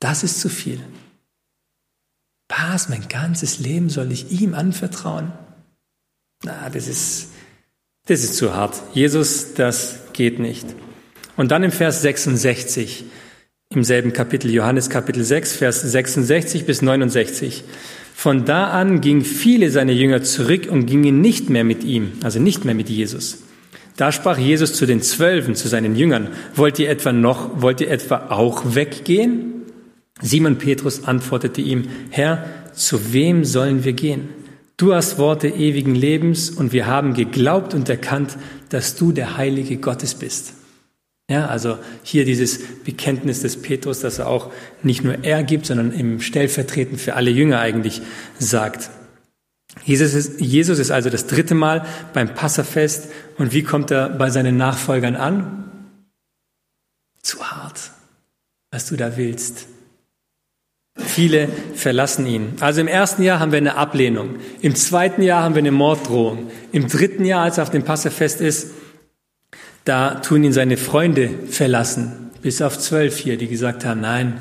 das 0.00 0.24
ist 0.24 0.40
zu 0.40 0.48
viel. 0.48 0.80
Was, 2.48 2.88
mein 2.88 3.06
ganzes 3.08 3.58
Leben 3.58 3.88
soll 3.88 4.10
ich 4.12 4.30
ihm 4.30 4.54
anvertrauen? 4.54 5.32
Na, 6.44 6.68
das 6.68 6.88
ist, 6.88 7.28
das 8.06 8.24
ist 8.24 8.36
zu 8.36 8.54
hart. 8.54 8.80
Jesus, 8.94 9.54
das 9.54 10.00
geht 10.12 10.38
nicht. 10.38 10.66
Und 11.36 11.50
dann 11.50 11.62
im 11.62 11.72
Vers 11.72 12.02
66, 12.02 13.04
im 13.70 13.84
selben 13.84 14.12
Kapitel, 14.12 14.50
Johannes 14.50 14.90
Kapitel 14.90 15.24
6, 15.24 15.54
Vers 15.54 15.82
66 15.82 16.66
bis 16.66 16.82
69. 16.82 17.64
Von 18.18 18.46
da 18.46 18.70
an 18.70 19.02
gingen 19.02 19.26
viele 19.26 19.70
seiner 19.70 19.92
Jünger 19.92 20.22
zurück 20.22 20.68
und 20.70 20.86
gingen 20.86 21.20
nicht 21.20 21.50
mehr 21.50 21.64
mit 21.64 21.84
ihm, 21.84 22.12
also 22.22 22.40
nicht 22.40 22.64
mehr 22.64 22.74
mit 22.74 22.88
Jesus. 22.88 23.42
Da 23.98 24.10
sprach 24.10 24.38
Jesus 24.38 24.72
zu 24.72 24.86
den 24.86 25.02
Zwölfen, 25.02 25.54
zu 25.54 25.68
seinen 25.68 25.96
Jüngern, 25.96 26.28
wollt 26.54 26.78
ihr 26.78 26.88
etwa 26.88 27.12
noch, 27.12 27.60
wollt 27.60 27.82
ihr 27.82 27.90
etwa 27.90 28.28
auch 28.30 28.74
weggehen? 28.74 29.64
Simon 30.22 30.56
Petrus 30.56 31.04
antwortete 31.04 31.60
ihm, 31.60 31.88
Herr, 32.08 32.46
zu 32.72 33.12
wem 33.12 33.44
sollen 33.44 33.84
wir 33.84 33.92
gehen? 33.92 34.30
Du 34.78 34.94
hast 34.94 35.18
Worte 35.18 35.48
ewigen 35.48 35.94
Lebens 35.94 36.48
und 36.48 36.72
wir 36.72 36.86
haben 36.86 37.12
geglaubt 37.12 37.74
und 37.74 37.86
erkannt, 37.90 38.38
dass 38.70 38.96
du 38.96 39.12
der 39.12 39.36
Heilige 39.36 39.76
Gottes 39.76 40.14
bist. 40.14 40.54
Ja, 41.28 41.46
also 41.46 41.78
hier 42.04 42.24
dieses 42.24 42.60
Bekenntnis 42.84 43.42
des 43.42 43.60
Petrus, 43.60 44.00
dass 44.00 44.20
er 44.20 44.28
auch 44.28 44.52
nicht 44.82 45.02
nur 45.02 45.24
er 45.24 45.42
gibt, 45.42 45.66
sondern 45.66 45.92
im 45.92 46.20
Stellvertretend 46.20 47.00
für 47.00 47.14
alle 47.14 47.30
Jünger 47.30 47.58
eigentlich 47.58 48.00
sagt. 48.38 48.90
Jesus 49.84 50.14
ist, 50.14 50.40
Jesus 50.40 50.78
ist 50.78 50.92
also 50.92 51.10
das 51.10 51.26
dritte 51.26 51.54
Mal 51.54 51.84
beim 52.14 52.32
Passafest 52.32 53.08
und 53.38 53.52
wie 53.52 53.64
kommt 53.64 53.90
er 53.90 54.08
bei 54.08 54.30
seinen 54.30 54.56
Nachfolgern 54.56 55.16
an? 55.16 55.64
Zu 57.22 57.44
hart, 57.44 57.90
was 58.70 58.86
du 58.86 58.96
da 58.96 59.16
willst. 59.16 59.66
Viele 60.96 61.48
verlassen 61.74 62.26
ihn. 62.26 62.54
Also 62.60 62.80
im 62.80 62.88
ersten 62.88 63.22
Jahr 63.22 63.40
haben 63.40 63.52
wir 63.52 63.58
eine 63.58 63.76
Ablehnung. 63.76 64.36
Im 64.62 64.74
zweiten 64.76 65.22
Jahr 65.22 65.42
haben 65.42 65.54
wir 65.54 65.60
eine 65.60 65.72
Morddrohung. 65.72 66.50
Im 66.72 66.88
dritten 66.88 67.24
Jahr, 67.24 67.42
als 67.42 67.58
er 67.58 67.64
auf 67.64 67.70
dem 67.70 67.82
Passafest 67.82 68.40
ist, 68.40 68.70
da 69.86 70.16
tun 70.16 70.44
ihn 70.44 70.52
seine 70.52 70.76
Freunde 70.76 71.30
verlassen. 71.48 72.30
Bis 72.42 72.60
auf 72.60 72.78
zwölf 72.78 73.16
hier, 73.16 73.38
die 73.38 73.48
gesagt 73.48 73.86
haben, 73.86 74.00
nein, 74.00 74.40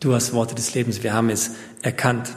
du 0.00 0.12
hast 0.12 0.34
Worte 0.34 0.54
des 0.54 0.74
Lebens, 0.74 1.02
wir 1.02 1.14
haben 1.14 1.30
es 1.30 1.52
erkannt. 1.80 2.34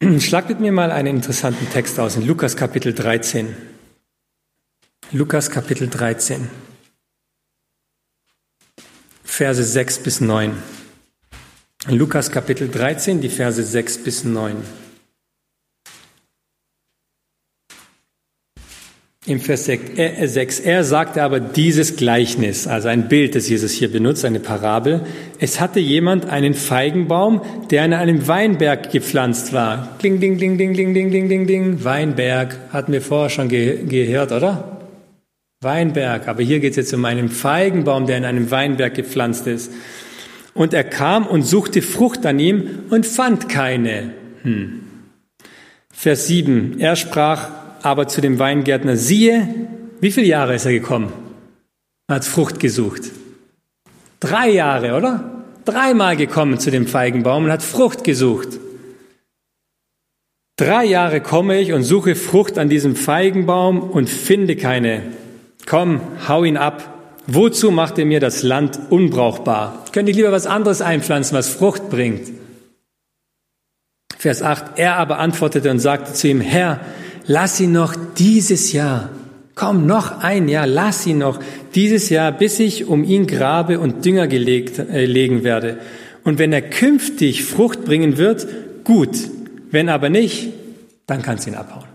Schlag 0.18 0.48
mit 0.48 0.60
mir 0.60 0.72
mal 0.72 0.90
einen 0.90 1.16
interessanten 1.16 1.70
Text 1.70 1.98
aus 2.00 2.16
in 2.16 2.26
Lukas 2.26 2.56
Kapitel 2.56 2.92
13. 2.92 3.54
Lukas 5.12 5.50
Kapitel 5.50 5.88
13. 5.88 6.50
Verse 9.22 9.62
6 9.62 10.00
bis 10.00 10.20
9. 10.20 10.52
In 11.88 11.96
Lukas 11.96 12.30
Kapitel 12.30 12.68
13, 12.68 13.20
die 13.20 13.28
Verse 13.28 13.62
6 13.62 13.98
bis 13.98 14.24
9. 14.24 14.81
Im 19.24 19.38
Vers 19.38 19.66
6, 19.66 20.58
er 20.60 20.82
sagte 20.82 21.22
aber 21.22 21.38
dieses 21.38 21.94
Gleichnis, 21.94 22.66
also 22.66 22.88
ein 22.88 23.06
Bild, 23.06 23.36
das 23.36 23.48
Jesus 23.48 23.70
hier 23.70 23.88
benutzt, 23.88 24.24
eine 24.24 24.40
Parabel. 24.40 25.02
Es 25.38 25.60
hatte 25.60 25.78
jemand 25.78 26.28
einen 26.28 26.54
Feigenbaum, 26.54 27.40
der 27.70 27.84
an 27.84 27.92
einem 27.92 28.26
Weinberg 28.26 28.90
gepflanzt 28.90 29.52
war. 29.52 29.96
Ding, 30.02 30.18
ding, 30.18 30.38
ding, 30.38 30.58
ding, 30.58 30.74
ding, 30.74 30.92
ding, 30.92 31.12
ding, 31.12 31.28
ding, 31.28 31.46
ding. 31.46 31.84
Weinberg, 31.84 32.58
hatten 32.72 32.92
wir 32.92 33.00
vorher 33.00 33.30
schon 33.30 33.48
ge 33.48 33.84
gehört, 33.86 34.32
oder? 34.32 34.80
Weinberg. 35.60 36.26
Aber 36.26 36.42
hier 36.42 36.58
geht 36.58 36.72
es 36.72 36.76
jetzt 36.76 36.92
um 36.92 37.04
einen 37.04 37.28
Feigenbaum, 37.28 38.06
der 38.06 38.18
in 38.18 38.24
einem 38.24 38.50
Weinberg 38.50 38.94
gepflanzt 38.94 39.46
ist. 39.46 39.70
Und 40.52 40.74
er 40.74 40.82
kam 40.82 41.28
und 41.28 41.42
suchte 41.42 41.80
Frucht 41.80 42.26
an 42.26 42.40
ihm 42.40 42.86
und 42.90 43.06
fand 43.06 43.48
keine. 43.48 44.14
Hm. 44.42 44.80
Vers 45.92 46.26
7. 46.26 46.80
Er 46.80 46.96
sprach 46.96 47.61
aber 47.82 48.08
zu 48.08 48.20
dem 48.20 48.38
Weingärtner, 48.38 48.96
siehe, 48.96 49.48
wie 50.00 50.10
viele 50.10 50.26
Jahre 50.26 50.54
ist 50.54 50.66
er 50.66 50.72
gekommen? 50.72 51.12
Er 52.08 52.16
hat 52.16 52.24
Frucht 52.24 52.60
gesucht. 52.60 53.10
Drei 54.20 54.50
Jahre, 54.50 54.96
oder? 54.96 55.44
Dreimal 55.64 56.16
gekommen 56.16 56.58
zu 56.58 56.70
dem 56.70 56.86
Feigenbaum 56.86 57.44
und 57.44 57.50
hat 57.50 57.62
Frucht 57.62 58.04
gesucht. 58.04 58.48
Drei 60.56 60.84
Jahre 60.84 61.20
komme 61.20 61.60
ich 61.60 61.72
und 61.72 61.82
suche 61.82 62.14
Frucht 62.14 62.58
an 62.58 62.68
diesem 62.68 62.94
Feigenbaum 62.94 63.80
und 63.80 64.08
finde 64.10 64.56
keine. 64.56 65.02
Komm, 65.66 66.00
hau 66.28 66.44
ihn 66.44 66.56
ab. 66.56 66.88
Wozu 67.26 67.70
macht 67.70 67.98
ihr 67.98 68.06
mir 68.06 68.20
das 68.20 68.42
Land 68.42 68.78
unbrauchbar? 68.90 69.84
Könnt 69.92 70.08
ihr 70.08 70.14
lieber 70.14 70.32
was 70.32 70.46
anderes 70.46 70.82
einpflanzen, 70.82 71.36
was 71.36 71.48
Frucht 71.48 71.88
bringt? 71.88 72.28
Vers 74.18 74.42
8. 74.42 74.78
Er 74.78 74.96
aber 74.96 75.18
antwortete 75.18 75.70
und 75.70 75.78
sagte 75.78 76.12
zu 76.12 76.28
ihm, 76.28 76.40
Herr, 76.40 76.80
lass 77.26 77.60
ihn 77.60 77.72
noch 77.72 77.94
dieses 78.16 78.72
Jahr. 78.72 79.10
Komm, 79.54 79.86
noch 79.86 80.20
ein 80.20 80.48
Jahr, 80.48 80.66
lass 80.66 81.06
ihn 81.06 81.18
noch 81.18 81.38
dieses 81.74 82.08
Jahr, 82.08 82.32
bis 82.32 82.58
ich 82.58 82.86
um 82.86 83.04
ihn 83.04 83.26
grabe 83.26 83.78
und 83.78 84.04
Dünger 84.04 84.26
gelegt, 84.26 84.78
äh, 84.78 85.04
legen 85.04 85.44
werde. 85.44 85.78
Und 86.24 86.38
wenn 86.38 86.52
er 86.52 86.62
künftig 86.62 87.44
Frucht 87.44 87.84
bringen 87.84 88.16
wird, 88.16 88.46
gut. 88.84 89.16
Wenn 89.70 89.88
aber 89.88 90.08
nicht, 90.08 90.48
dann 91.06 91.22
kannst 91.22 91.46
du 91.46 91.50
ihn 91.50 91.56
abhauen. 91.56 91.91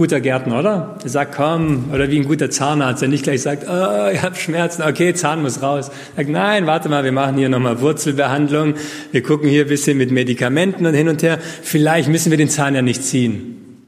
Guter 0.00 0.22
Gärtner, 0.22 0.60
oder? 0.60 0.96
Der 1.02 1.10
sagt, 1.10 1.34
komm, 1.34 1.90
oder 1.92 2.10
wie 2.10 2.16
ein 2.16 2.24
guter 2.24 2.48
Zahnarzt, 2.48 3.02
der 3.02 3.10
nicht 3.10 3.24
gleich 3.24 3.42
sagt, 3.42 3.64
oh, 3.68 4.08
ich 4.10 4.22
habe 4.22 4.34
Schmerzen, 4.34 4.80
okay, 4.80 5.12
Zahn 5.12 5.42
muss 5.42 5.60
raus. 5.60 5.90
Er 6.16 6.22
sagt, 6.22 6.30
nein, 6.30 6.66
warte 6.66 6.88
mal, 6.88 7.04
wir 7.04 7.12
machen 7.12 7.36
hier 7.36 7.50
nochmal 7.50 7.82
Wurzelbehandlung, 7.82 8.76
wir 9.12 9.22
gucken 9.22 9.50
hier 9.50 9.66
ein 9.66 9.68
bisschen 9.68 9.98
mit 9.98 10.10
Medikamenten 10.10 10.86
und 10.86 10.94
hin 10.94 11.10
und 11.10 11.22
her, 11.22 11.38
vielleicht 11.38 12.08
müssen 12.08 12.30
wir 12.30 12.38
den 12.38 12.48
Zahn 12.48 12.74
ja 12.74 12.80
nicht 12.80 13.04
ziehen. 13.04 13.84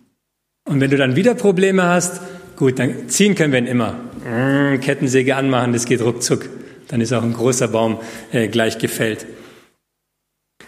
Und 0.69 0.83
wenn 0.83 0.91
du 0.91 0.99
dann 0.99 1.17
wieder 1.17 1.35
Probleme 1.35 1.85
hast, 1.85 2.21
gut, 2.57 2.79
dann 2.79 3.09
ziehen 3.09 3.35
können 3.35 3.55
wir 3.55 3.61
ihn 3.61 3.67
immer. 3.67 3.95
Mm, 4.29 4.81
Kettensäge 4.81 5.35
anmachen, 5.35 5.73
das 5.73 5.87
geht 5.87 6.03
ruckzuck. 6.03 6.47
Dann 6.89 7.01
ist 7.01 7.15
auch 7.15 7.23
ein 7.23 7.33
großer 7.33 7.69
Baum 7.69 8.01
äh, 8.33 8.49
gleich 8.49 8.77
gefällt. 8.77 9.25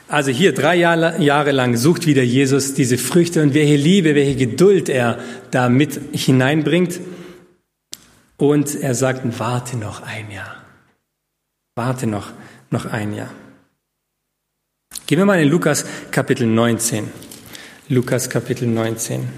Also 0.07 0.31
hier 0.31 0.53
drei 0.53 0.77
Jahre 0.77 1.53
lang 1.53 1.77
sucht 1.77 2.07
wieder 2.07 2.23
Jesus 2.23 2.75
diese 2.75 2.99
Früchte 2.99 3.43
und 3.43 3.55
welche 3.55 3.77
Liebe, 3.77 4.14
welche 4.14 4.37
Geduld 4.37 4.88
er 4.88 5.19
da 5.51 5.69
mit 5.69 5.99
hineinbringt. 6.12 7.01
Und 8.37 8.75
er 8.75 8.95
sagt, 8.95 9.23
warte 9.38 9.77
noch 9.77 10.03
ein 10.03 10.31
Jahr. 10.31 10.57
Warte 11.75 12.07
noch, 12.07 12.33
noch 12.71 12.85
ein 12.87 13.14
Jahr. 13.14 13.31
Gehen 15.07 15.19
wir 15.19 15.27
mal 15.27 15.40
in 15.40 15.49
Lukas 15.49 15.85
Kapitel 16.11 16.47
19. 16.47 17.09
Lukas 17.88 18.29
Kapitel 18.29 18.69
19. 18.69 19.29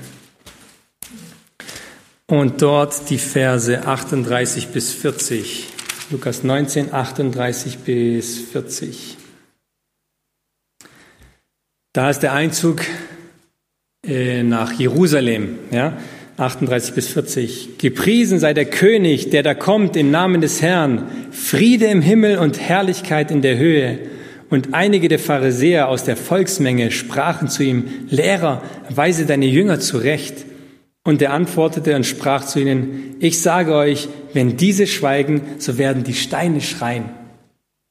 Und 2.27 2.61
dort 2.61 3.09
die 3.09 3.19
Verse 3.19 3.87
38 3.87 4.69
bis 4.69 4.93
40. 4.93 5.69
Lukas 6.11 6.43
19, 6.43 6.93
38 6.93 7.79
bis 7.79 8.39
40. 8.39 9.16
Da 11.97 12.11
ist 12.11 12.23
der 12.23 12.35
Einzug 12.35 12.83
äh, 14.07 14.43
nach 14.43 14.75
Jerusalem, 14.75 15.59
ja, 15.71 15.97
38 16.37 16.95
bis 16.95 17.09
40. 17.09 17.79
Gepriesen 17.79 18.39
sei 18.39 18.53
der 18.53 18.67
König, 18.67 19.31
der 19.31 19.43
da 19.43 19.55
kommt 19.55 19.97
im 19.97 20.11
Namen 20.11 20.43
des 20.43 20.61
Herrn. 20.61 21.05
Friede 21.31 21.87
im 21.87 22.03
Himmel 22.03 22.37
und 22.37 22.61
Herrlichkeit 22.61 23.31
in 23.31 23.41
der 23.41 23.57
Höhe. 23.57 23.99
Und 24.51 24.75
einige 24.75 25.09
der 25.09 25.19
Pharisäer 25.19 25.89
aus 25.89 26.05
der 26.05 26.19
Volksmenge 26.19 26.91
sprachen 26.91 27.49
zu 27.49 27.63
ihm, 27.63 27.85
Lehrer, 28.11 28.63
weise 28.91 29.25
deine 29.25 29.47
Jünger 29.47 29.81
zurecht. 29.81 30.45
Und 31.03 31.23
er 31.23 31.33
antwortete 31.33 31.97
und 31.97 32.05
sprach 32.05 32.45
zu 32.45 32.61
ihnen, 32.61 33.17
ich 33.21 33.41
sage 33.41 33.75
euch, 33.75 34.07
wenn 34.35 34.59
diese 34.59 34.87
schweigen, 34.87 35.41
so 35.57 35.79
werden 35.79 36.05
die 36.05 36.13
Steine 36.13 36.61
schreien. 36.61 37.07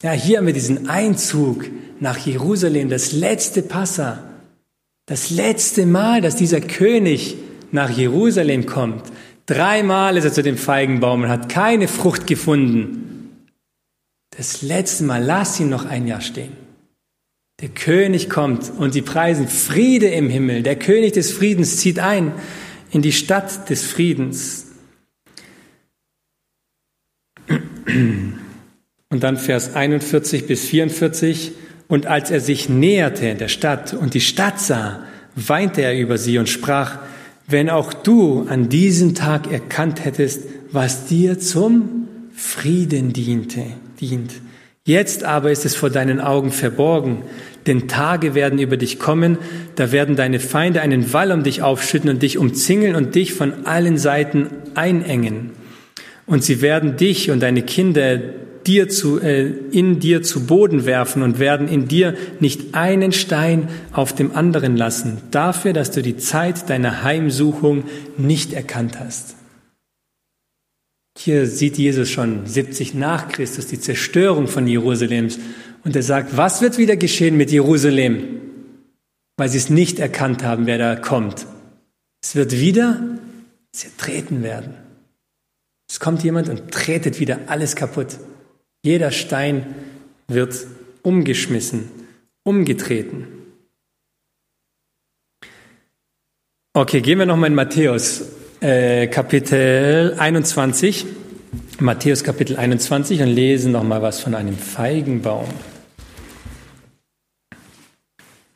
Ja, 0.06 0.12
hier 0.12 0.38
haben 0.38 0.46
wir 0.46 0.54
diesen 0.54 0.88
Einzug 0.88 1.66
nach 2.00 2.20
Jerusalem, 2.20 2.90
das 2.90 3.12
letzte 3.12 3.64
Passa, 3.64 4.24
das 5.08 5.32
letzte 5.32 5.88
Mal, 5.88 6.22
dass 6.22 6.36
dieser 6.36 6.62
König 6.62 7.38
nach 7.72 7.90
Jerusalem 7.90 8.68
kommt. 8.68 9.02
Dreimal 9.48 10.16
ist 10.16 10.26
er 10.26 10.32
zu 10.32 10.44
dem 10.44 10.60
Feigenbaum 10.60 11.24
und 11.24 11.30
hat 11.30 11.50
keine 11.50 11.88
Frucht 11.88 12.28
gefunden. 12.28 13.48
Das 14.38 14.62
letzte 14.62 15.06
Mal, 15.06 15.24
lass 15.24 15.60
ihn 15.60 15.70
noch 15.70 15.86
ein 15.86 16.06
Jahr 16.06 16.22
stehen. 16.22 16.52
Der 17.60 17.70
König 17.70 18.30
kommt 18.30 18.72
und 18.78 18.92
sie 18.92 19.02
preisen 19.02 19.48
Friede 19.48 20.10
im 20.10 20.30
Himmel. 20.30 20.62
Der 20.62 20.76
König 20.76 21.14
des 21.14 21.32
Friedens 21.32 21.78
zieht 21.78 21.98
ein 21.98 22.32
in 22.92 23.02
die 23.02 23.12
Stadt 23.12 23.72
des 23.72 23.84
Friedens. 23.84 24.68
Und 29.10 29.24
dann 29.24 29.38
Vers 29.38 29.76
41 29.76 30.48
bis 30.48 30.66
44. 30.66 31.52
Und 31.88 32.08
als 32.08 32.32
er 32.32 32.40
sich 32.40 32.70
näherte 32.70 33.36
der 33.36 33.48
Stadt 33.48 33.94
und 33.94 34.14
die 34.14 34.22
Stadt 34.22 34.60
sah, 34.60 35.04
weinte 35.36 35.82
er 35.82 35.98
über 35.98 36.18
sie 36.18 36.38
und 36.38 36.50
sprach, 36.50 36.98
wenn 37.48 37.70
auch 37.70 37.94
du 37.94 38.48
an 38.50 38.70
diesem 38.70 39.14
Tag 39.14 39.52
erkannt 39.52 40.04
hättest, 40.04 40.44
was 40.72 41.06
dir 41.06 41.40
zum 41.40 42.08
Frieden 42.34 43.14
diente, 43.14 43.64
dient. 44.02 44.32
Jetzt 44.84 45.24
aber 45.24 45.52
ist 45.52 45.66
es 45.66 45.76
vor 45.76 45.90
deinen 45.90 46.20
Augen 46.20 46.52
verborgen, 46.52 47.24
denn 47.66 47.88
Tage 47.88 48.36
werden 48.36 48.60
über 48.60 48.78
dich 48.78 49.00
kommen, 49.00 49.38
da 49.76 49.92
werden 49.92 50.16
deine 50.16 50.40
Feinde 50.40 50.82
einen 50.82 51.12
Wall 51.14 51.32
um 51.32 51.44
dich 51.44 51.62
aufschütten 51.62 52.10
und 52.10 52.22
dich 52.22 52.38
umzingeln 52.38 52.96
und 52.96 53.16
dich 53.16 53.34
von 53.34 53.66
allen 53.66 53.98
Seiten 53.98 54.50
einengen. 54.76 55.52
Und 56.28 56.44
sie 56.44 56.62
werden 56.62 56.98
dich 56.98 57.32
und 57.32 57.40
deine 57.40 57.64
Kinder 57.64 58.20
dir 58.68 58.90
zu, 58.90 59.20
äh, 59.20 59.48
in 59.72 60.00
dir 60.00 60.24
zu 60.24 60.46
Boden 60.46 60.86
werfen 60.86 61.22
und 61.22 61.40
werden 61.40 61.68
in 61.68 61.88
dir 61.88 62.16
nicht 62.40 62.74
einen 62.74 63.12
Stein 63.12 63.70
auf 63.92 64.14
dem 64.14 64.36
anderen 64.36 64.76
lassen, 64.76 65.18
dafür, 65.32 65.74
dass 65.74 65.92
du 65.92 66.02
die 66.02 66.18
Zeit 66.18 66.70
deiner 66.70 67.04
Heimsuchung 67.04 67.84
nicht 68.18 68.54
erkannt 68.54 69.00
hast. 69.00 69.36
Hier 71.18 71.48
sieht 71.48 71.78
Jesus 71.78 72.10
schon 72.10 72.46
70 72.46 72.94
nach 72.94 73.30
Christus 73.30 73.68
die 73.68 73.80
Zerstörung 73.80 74.48
von 74.48 74.68
Jerusalems 74.68 75.40
und 75.84 75.96
er 75.96 76.04
sagt, 76.04 76.36
was 76.36 76.62
wird 76.62 76.78
wieder 76.78 76.98
geschehen 76.98 77.38
mit 77.38 77.52
Jerusalem? 77.52 78.42
Weil 79.38 79.50
sie 79.50 79.58
es 79.58 79.70
nicht 79.70 80.00
erkannt 80.00 80.44
haben, 80.44 80.66
wer 80.66 80.78
da 80.78 80.96
kommt. 80.96 81.46
Es 82.22 82.36
wird 82.36 82.54
wieder 82.54 83.02
zertreten 83.72 84.44
werden. 84.44 84.74
Es 85.90 86.00
kommt 86.00 86.24
jemand 86.24 86.50
und 86.50 86.72
tretet 86.72 87.20
wieder 87.20 87.40
alles 87.48 87.76
kaputt. 87.76 88.18
Jeder 88.86 89.10
Stein 89.10 89.74
wird 90.28 90.68
umgeschmissen, 91.02 91.90
umgetreten. 92.44 93.26
Okay, 96.72 97.02
gehen 97.02 97.18
wir 97.18 97.26
nochmal 97.26 97.50
in 97.50 97.56
Matthäus 97.56 98.30
äh, 98.60 99.08
Kapitel 99.08 100.14
21. 100.20 101.08
Matthäus 101.80 102.24
Kapitel 102.24 102.58
21 102.58 103.24
und 103.24 103.30
lesen 103.30 103.72
nochmal 103.72 104.04
was 104.04 104.20
von 104.20 104.36
einem 104.36 104.56
Feigenbaum. 104.56 105.50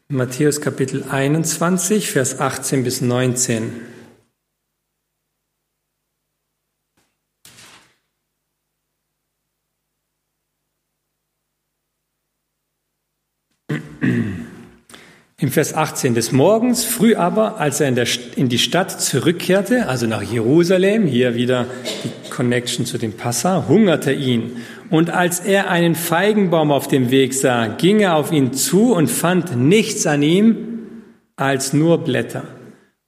Matthäus 0.10 0.62
Kapitel 0.62 1.06
21, 1.10 2.12
Vers 2.12 2.40
18 2.40 2.84
bis 2.84 3.02
19. 3.02 3.89
Im 15.42 15.52
Vers 15.52 15.74
18 15.74 16.16
des 16.16 16.34
Morgens, 16.34 16.84
früh 16.84 17.16
aber, 17.16 17.62
als 17.62 17.80
er 17.80 17.88
in, 17.88 17.96
der, 17.96 18.08
in, 18.36 18.50
die 18.50 18.58
Stadt 18.58 19.00
zurückkehrte, 19.00 19.88
also 19.88 20.06
nach 20.06 20.22
Jerusalem, 20.22 21.06
hier 21.08 21.34
wieder 21.34 21.68
die 22.04 22.30
Connection 22.30 22.86
zu 22.86 22.98
dem 22.98 23.14
Passa, 23.14 23.66
hungerte 23.70 24.12
ihn. 24.12 24.58
Und 24.90 25.12
als 25.12 25.40
er 25.40 25.70
einen 25.70 25.96
Feigenbaum 25.96 26.74
auf 26.74 26.90
dem 26.90 27.10
Weg 27.10 27.34
sah, 27.34 27.68
ging 27.68 28.02
er 28.02 28.16
auf 28.16 28.34
ihn 28.34 28.52
zu 28.52 28.94
und 28.94 29.08
fand 29.08 29.56
nichts 29.56 30.06
an 30.06 30.24
ihm 30.24 30.58
als 31.38 31.72
nur 31.72 32.04
Blätter. 32.04 32.44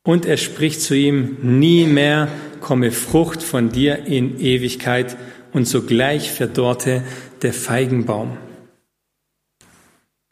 Und 0.03 0.25
er 0.25 0.37
spricht 0.37 0.81
zu 0.81 0.95
ihm, 0.95 1.35
nie 1.41 1.85
mehr 1.85 2.29
komme 2.61 2.91
Frucht 2.91 3.43
von 3.43 3.71
dir 3.71 4.05
in 4.05 4.39
Ewigkeit. 4.39 5.17
Und 5.51 5.67
sogleich 5.67 6.31
verdorrte 6.31 7.03
der 7.41 7.51
Feigenbaum. 7.51 8.37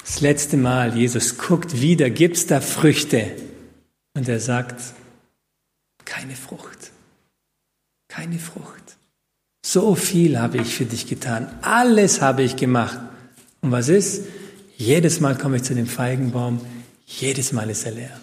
Das 0.10 0.22
letzte 0.22 0.58
Mal, 0.58 0.98
Jesus 0.98 1.38
guckt 1.38 1.82
wieder, 1.82 2.10
gibt's 2.10 2.48
da 2.48 2.62
Früchte? 2.62 3.32
Und 4.16 4.28
er 4.28 4.40
sagt, 4.40 4.82
keine 6.04 6.34
Frucht. 6.34 6.92
Keine 8.08 8.40
Frucht. 8.40 8.98
So 9.64 9.94
viel 9.94 10.40
habe 10.40 10.58
ich 10.58 10.74
für 10.74 10.86
dich 10.86 11.06
getan. 11.06 11.48
Alles 11.62 12.22
habe 12.22 12.42
ich 12.42 12.56
gemacht. 12.56 13.00
Und 13.62 13.72
was 13.72 13.88
ist? 13.88 14.26
Jedes 14.78 15.20
Mal 15.20 15.38
komme 15.38 15.58
ich 15.58 15.64
zu 15.64 15.76
dem 15.76 15.86
Feigenbaum. 15.86 16.60
Jedes 17.06 17.52
Mal 17.52 17.70
ist 17.70 17.86
er 17.86 17.92
leer. 17.92 18.20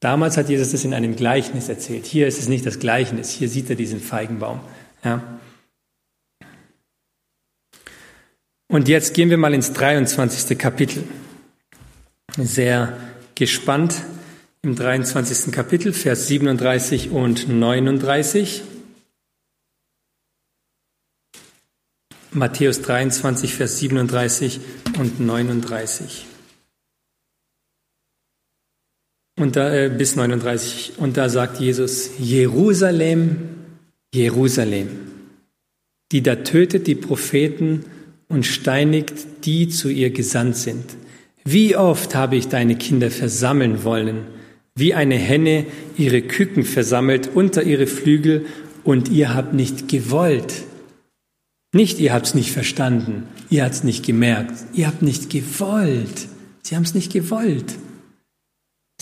Damals 0.00 0.38
hat 0.38 0.48
Jesus 0.48 0.72
das 0.72 0.86
in 0.86 0.94
einem 0.94 1.16
Gleichnis 1.16 1.68
erzählt. 1.68 2.06
Hier 2.06 2.26
ist 2.26 2.38
es 2.38 2.48
nicht 2.48 2.64
das 2.64 2.78
Gleichnis. 2.78 3.28
Hier 3.28 3.50
sieht 3.50 3.68
er 3.68 3.76
diesen 3.76 4.00
Feigenbaum. 4.00 4.60
Ja. 5.04 5.22
Und 8.68 8.88
jetzt 8.88 9.14
gehen 9.14 9.30
wir 9.30 9.36
mal 9.36 9.54
ins 9.54 9.72
23. 9.72 10.58
Kapitel. 10.58 11.04
Sehr 12.36 12.98
gespannt 13.34 14.02
im 14.62 14.74
23. 14.74 15.52
Kapitel, 15.52 15.92
Vers 15.92 16.26
37 16.28 17.10
und 17.10 17.48
39. 17.48 18.62
Matthäus 22.32 22.82
23, 22.82 23.54
Vers 23.54 23.78
37 23.78 24.60
und 24.98 25.20
39. 25.20 26.26
Und 29.38 29.56
da, 29.56 29.72
äh, 29.72 29.88
bis 29.88 30.16
39. 30.16 30.94
Und 30.96 31.16
da 31.16 31.28
sagt 31.28 31.60
Jesus, 31.60 32.10
Jerusalem, 32.18 33.36
Jerusalem, 34.12 34.88
die 36.12 36.22
da 36.22 36.36
tötet 36.36 36.86
die 36.86 36.94
Propheten 36.94 37.84
und 38.28 38.46
steinigt 38.46 39.44
die 39.44 39.68
zu 39.68 39.88
ihr 39.88 40.10
gesandt 40.10 40.56
sind. 40.56 40.84
Wie 41.44 41.76
oft 41.76 42.14
habe 42.14 42.36
ich 42.36 42.48
deine 42.48 42.76
Kinder 42.76 43.10
versammeln 43.10 43.84
wollen, 43.84 44.26
wie 44.76 44.94
eine 44.94 45.16
Henne 45.16 45.66
ihre 45.96 46.22
Küken 46.22 46.64
versammelt 46.64 47.30
unter 47.34 47.62
ihre 47.62 47.86
Flügel, 47.86 48.46
und 48.84 49.08
ihr 49.08 49.34
habt 49.34 49.54
nicht 49.54 49.88
gewollt. 49.88 50.52
Nicht, 51.74 51.98
ihr 51.98 52.12
habt 52.12 52.26
es 52.26 52.34
nicht 52.34 52.52
verstanden, 52.52 53.24
ihr 53.50 53.64
habt 53.64 53.74
es 53.74 53.84
nicht 53.84 54.04
gemerkt, 54.04 54.52
ihr 54.74 54.86
habt 54.86 55.02
nicht 55.02 55.30
gewollt. 55.30 56.28
Sie 56.62 56.76
haben 56.76 56.84
es 56.84 56.94
nicht 56.94 57.12
gewollt. 57.12 57.74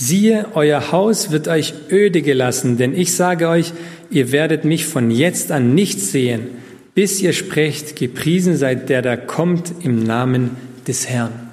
Siehe, 0.00 0.46
euer 0.54 0.90
Haus 0.90 1.30
wird 1.30 1.48
euch 1.48 1.74
öde 1.90 2.22
gelassen, 2.22 2.78
denn 2.78 2.94
ich 2.94 3.12
sage 3.12 3.48
euch, 3.48 3.72
ihr 4.10 4.32
werdet 4.32 4.64
mich 4.64 4.86
von 4.86 5.10
jetzt 5.10 5.52
an 5.52 5.74
nicht 5.74 6.00
sehen, 6.00 6.48
bis 6.94 7.20
ihr 7.20 7.32
sprecht, 7.32 7.96
gepriesen 7.96 8.56
seid 8.56 8.88
der 8.88 9.02
da 9.02 9.16
kommt 9.16 9.72
im 9.80 10.02
Namen 10.02 10.56
des 10.86 11.08
Herrn. 11.08 11.50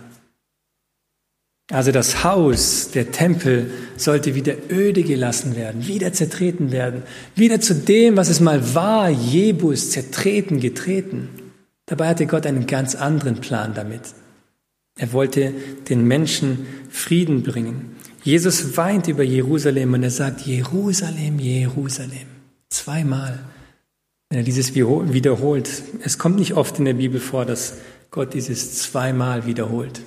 Also 1.71 1.91
das 1.91 2.23
Haus, 2.23 2.89
der 2.91 3.11
Tempel 3.11 3.69
sollte 3.95 4.33
wieder 4.33 4.55
öde 4.71 5.03
gelassen 5.03 5.55
werden, 5.55 5.87
wieder 5.87 6.11
zertreten 6.13 6.71
werden, 6.71 7.03
wieder 7.35 7.61
zu 7.61 7.75
dem, 7.75 8.17
was 8.17 8.29
es 8.29 8.39
mal 8.39 8.73
war, 8.73 9.09
Jebus, 9.09 9.91
zertreten, 9.91 10.59
getreten. 10.59 11.29
Dabei 11.85 12.07
hatte 12.07 12.25
Gott 12.25 12.47
einen 12.47 12.65
ganz 12.65 12.95
anderen 12.95 13.35
Plan 13.35 13.75
damit. 13.75 14.01
Er 14.97 15.13
wollte 15.13 15.53
den 15.89 16.07
Menschen 16.07 16.65
Frieden 16.89 17.43
bringen. 17.43 17.95
Jesus 18.23 18.75
weint 18.75 19.07
über 19.07 19.23
Jerusalem 19.23 19.93
und 19.93 20.03
er 20.03 20.09
sagt, 20.09 20.41
Jerusalem, 20.41 21.37
Jerusalem. 21.39 22.27
Zweimal 22.69 23.39
wenn 24.29 24.45
dieses 24.45 24.75
wiederholt. 24.75 25.83
Es 26.03 26.17
kommt 26.17 26.37
nicht 26.37 26.53
oft 26.53 26.77
in 26.77 26.85
der 26.85 26.93
Bibel 26.93 27.19
vor, 27.19 27.45
dass 27.45 27.73
Gott 28.11 28.33
dieses 28.33 28.81
zweimal 28.81 29.45
wiederholt. 29.47 30.01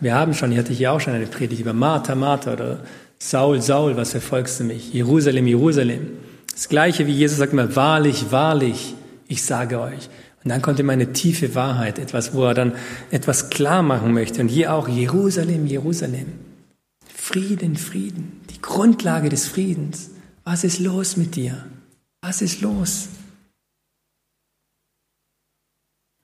Wir 0.00 0.14
haben 0.14 0.32
schon, 0.32 0.50
hier 0.50 0.60
hatte 0.60 0.72
ich 0.72 0.78
ja 0.78 0.92
auch 0.92 1.00
schon 1.00 1.12
eine 1.12 1.26
Predigt 1.26 1.60
über 1.60 1.74
Martha, 1.74 2.14
Martha 2.14 2.54
oder 2.54 2.84
Saul, 3.18 3.60
Saul, 3.60 3.96
was 3.96 4.12
verfolgst 4.12 4.60
du 4.60 4.64
mich? 4.64 4.94
Jerusalem, 4.94 5.46
Jerusalem. 5.46 6.06
Das 6.50 6.70
gleiche 6.70 7.06
wie 7.06 7.12
Jesus 7.12 7.36
sagt 7.36 7.52
immer, 7.52 7.76
wahrlich, 7.76 8.30
wahrlich, 8.30 8.94
ich 9.28 9.42
sage 9.42 9.78
euch. 9.78 10.08
Und 10.42 10.48
dann 10.48 10.62
kommt 10.62 10.80
immer 10.80 10.94
eine 10.94 11.12
tiefe 11.12 11.54
Wahrheit, 11.54 11.98
etwas, 11.98 12.32
wo 12.32 12.44
er 12.44 12.54
dann 12.54 12.72
etwas 13.10 13.50
klar 13.50 13.82
machen 13.82 14.14
möchte. 14.14 14.40
Und 14.40 14.48
hier 14.48 14.72
auch 14.72 14.88
Jerusalem, 14.88 15.66
Jerusalem. 15.66 16.32
Frieden, 17.14 17.76
Frieden, 17.76 18.40
die 18.48 18.62
Grundlage 18.62 19.28
des 19.28 19.46
Friedens. 19.46 20.10
Was 20.44 20.64
ist 20.64 20.80
los 20.80 21.18
mit 21.18 21.36
dir? 21.36 21.66
Was 22.22 22.40
ist 22.40 22.62
los? 22.62 23.08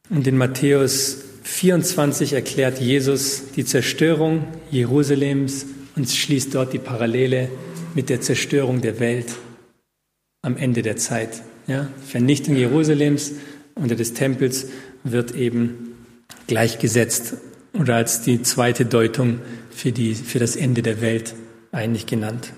Und 0.08 0.26
in 0.26 0.36
Matthäus 0.36 1.24
24 1.42 2.32
erklärt 2.32 2.80
Jesus 2.80 3.52
die 3.56 3.64
Zerstörung 3.64 4.46
Jerusalems 4.70 5.66
und 5.96 6.08
schließt 6.08 6.54
dort 6.54 6.72
die 6.72 6.78
Parallele 6.78 7.48
mit 7.94 8.08
der 8.08 8.20
Zerstörung 8.20 8.80
der 8.80 9.00
Welt 9.00 9.34
am 10.42 10.56
Ende 10.56 10.82
der 10.82 10.96
Zeit. 10.96 11.42
Ja? 11.66 11.88
Vernichtung 12.06 12.56
Jerusalems 12.56 13.32
unter 13.74 13.94
des 13.94 14.14
Tempels 14.14 14.66
wird 15.04 15.34
eben 15.34 15.94
gleichgesetzt 16.46 17.34
oder 17.72 17.96
als 17.96 18.22
die 18.22 18.42
zweite 18.42 18.86
Deutung 18.86 19.40
für, 19.70 19.92
die, 19.92 20.14
für 20.14 20.38
das 20.38 20.56
Ende 20.56 20.82
der 20.82 21.00
Welt 21.00 21.34
eigentlich 21.72 22.06
genannt. 22.06 22.52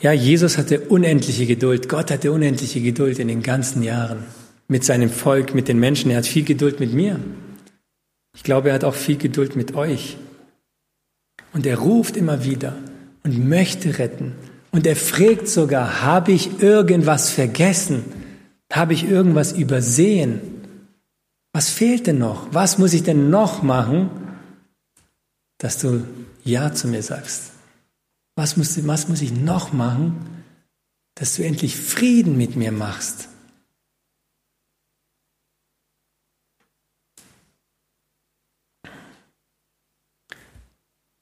Ja, 0.00 0.12
Jesus 0.12 0.56
hatte 0.56 0.80
unendliche 0.80 1.46
Geduld, 1.46 1.88
Gott 1.88 2.10
hatte 2.10 2.30
unendliche 2.30 2.80
Geduld 2.80 3.18
in 3.18 3.28
den 3.28 3.42
ganzen 3.42 3.82
Jahren 3.82 4.24
mit 4.68 4.84
seinem 4.84 5.10
Volk, 5.10 5.54
mit 5.54 5.68
den 5.68 5.78
Menschen. 5.78 6.10
Er 6.10 6.18
hat 6.18 6.26
viel 6.26 6.44
Geduld 6.44 6.78
mit 6.78 6.92
mir. 6.92 7.18
Ich 8.34 8.42
glaube, 8.42 8.68
er 8.68 8.74
hat 8.74 8.84
auch 8.84 8.94
viel 8.94 9.16
Geduld 9.16 9.56
mit 9.56 9.74
euch. 9.74 10.16
Und 11.52 11.66
er 11.66 11.78
ruft 11.78 12.16
immer 12.16 12.44
wieder 12.44 12.76
und 13.24 13.48
möchte 13.48 13.98
retten. 13.98 14.34
Und 14.70 14.86
er 14.86 14.96
fragt 14.96 15.48
sogar, 15.48 16.02
habe 16.02 16.32
ich 16.32 16.62
irgendwas 16.62 17.30
vergessen? 17.30 18.04
Habe 18.70 18.92
ich 18.92 19.08
irgendwas 19.08 19.52
übersehen? 19.52 20.40
Was 21.52 21.70
fehlt 21.70 22.06
denn 22.06 22.18
noch? 22.18 22.48
Was 22.52 22.78
muss 22.78 22.92
ich 22.92 23.02
denn 23.02 23.30
noch 23.30 23.62
machen, 23.62 24.10
dass 25.56 25.78
du 25.78 26.04
Ja 26.44 26.72
zu 26.74 26.86
mir 26.86 27.02
sagst? 27.02 27.52
Was 28.36 28.56
muss, 28.56 28.86
was 28.86 29.08
muss 29.08 29.22
ich 29.22 29.32
noch 29.32 29.72
machen, 29.72 30.14
dass 31.18 31.34
du 31.34 31.44
endlich 31.44 31.76
Frieden 31.76 32.36
mit 32.36 32.54
mir 32.54 32.70
machst. 32.70 33.28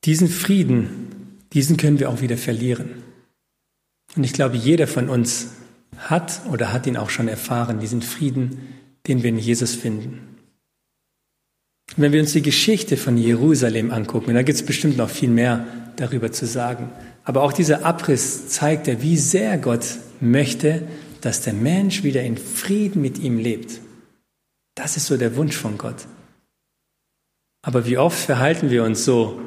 Diesen 0.07 0.29
Frieden, 0.29 1.37
diesen 1.53 1.77
können 1.77 1.99
wir 1.99 2.09
auch 2.11 2.21
wieder 2.21 2.37
verlieren. 2.37 3.03
Und 4.15 4.23
ich 4.23 4.33
glaube, 4.33 4.57
jeder 4.57 4.87
von 4.87 5.09
uns 5.09 5.49
hat 5.99 6.43
oder 6.53 6.73
hat 6.73 6.87
ihn 6.87 6.97
auch 6.97 7.11
schon 7.11 7.27
erfahren, 7.27 7.81
diesen 7.81 8.03
Frieden, 8.03 8.61
den 9.09 9.25
wir 9.25 9.31
in 9.31 9.39
Jesus 9.39 9.75
finden. 9.75 10.37
wenn 11.97 12.13
wir 12.13 12.21
uns 12.21 12.33
die 12.33 12.43
Geschichte 12.43 12.97
von 12.97 13.17
Jerusalem 13.17 13.91
angucken, 13.91 14.35
da 14.35 14.43
gibt 14.43 14.57
es 14.57 14.65
bestimmt 14.65 14.97
noch 14.97 15.11
viel 15.11 15.31
mehr 15.31 15.67
darüber 15.97 16.31
zu 16.31 16.47
sagen, 16.47 16.91
aber 17.25 17.43
auch 17.43 17.53
dieser 17.53 17.85
Abriss 17.85 18.49
zeigt 18.49 18.87
ja, 18.87 19.03
wie 19.03 19.17
sehr 19.17 19.59
Gott 19.59 19.99
möchte, 20.21 20.87
dass 21.21 21.41
der 21.41 21.55
Mensch 21.55 22.03
wieder 22.03 22.23
in 22.23 22.37
Frieden 22.37 23.03
mit 23.03 23.19
ihm 23.19 23.39
lebt. 23.39 23.81
Das 24.77 24.97
ist 24.97 25.07
so 25.07 25.17
der 25.17 25.37
Wunsch 25.37 25.57
von 25.57 25.79
Gott. 25.79 26.07
Aber 27.63 27.87
wie 27.87 27.99
oft 27.99 28.19
verhalten 28.19 28.71
wir 28.71 28.85
uns 28.85 29.05
so 29.05 29.41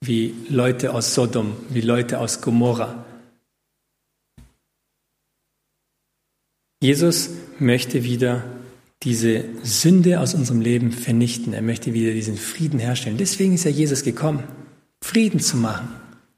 wie 0.00 0.34
Leute 0.48 0.94
aus 0.94 1.14
Sodom, 1.14 1.56
wie 1.70 1.80
Leute 1.80 2.20
aus 2.20 2.40
Gomorra, 2.40 3.04
Jesus 6.80 7.30
möchte 7.58 8.04
wieder 8.04 8.44
diese 9.02 9.44
Sünde 9.62 10.20
aus 10.20 10.34
unserem 10.34 10.60
Leben 10.60 10.92
vernichten. 10.92 11.52
Er 11.52 11.62
möchte 11.62 11.92
wieder 11.92 12.12
diesen 12.12 12.36
Frieden 12.36 12.78
herstellen. 12.78 13.16
Deswegen 13.16 13.54
ist 13.54 13.64
ja 13.64 13.70
Jesus 13.70 14.04
gekommen, 14.04 14.44
Frieden 15.02 15.40
zu 15.40 15.56
machen. 15.56 15.88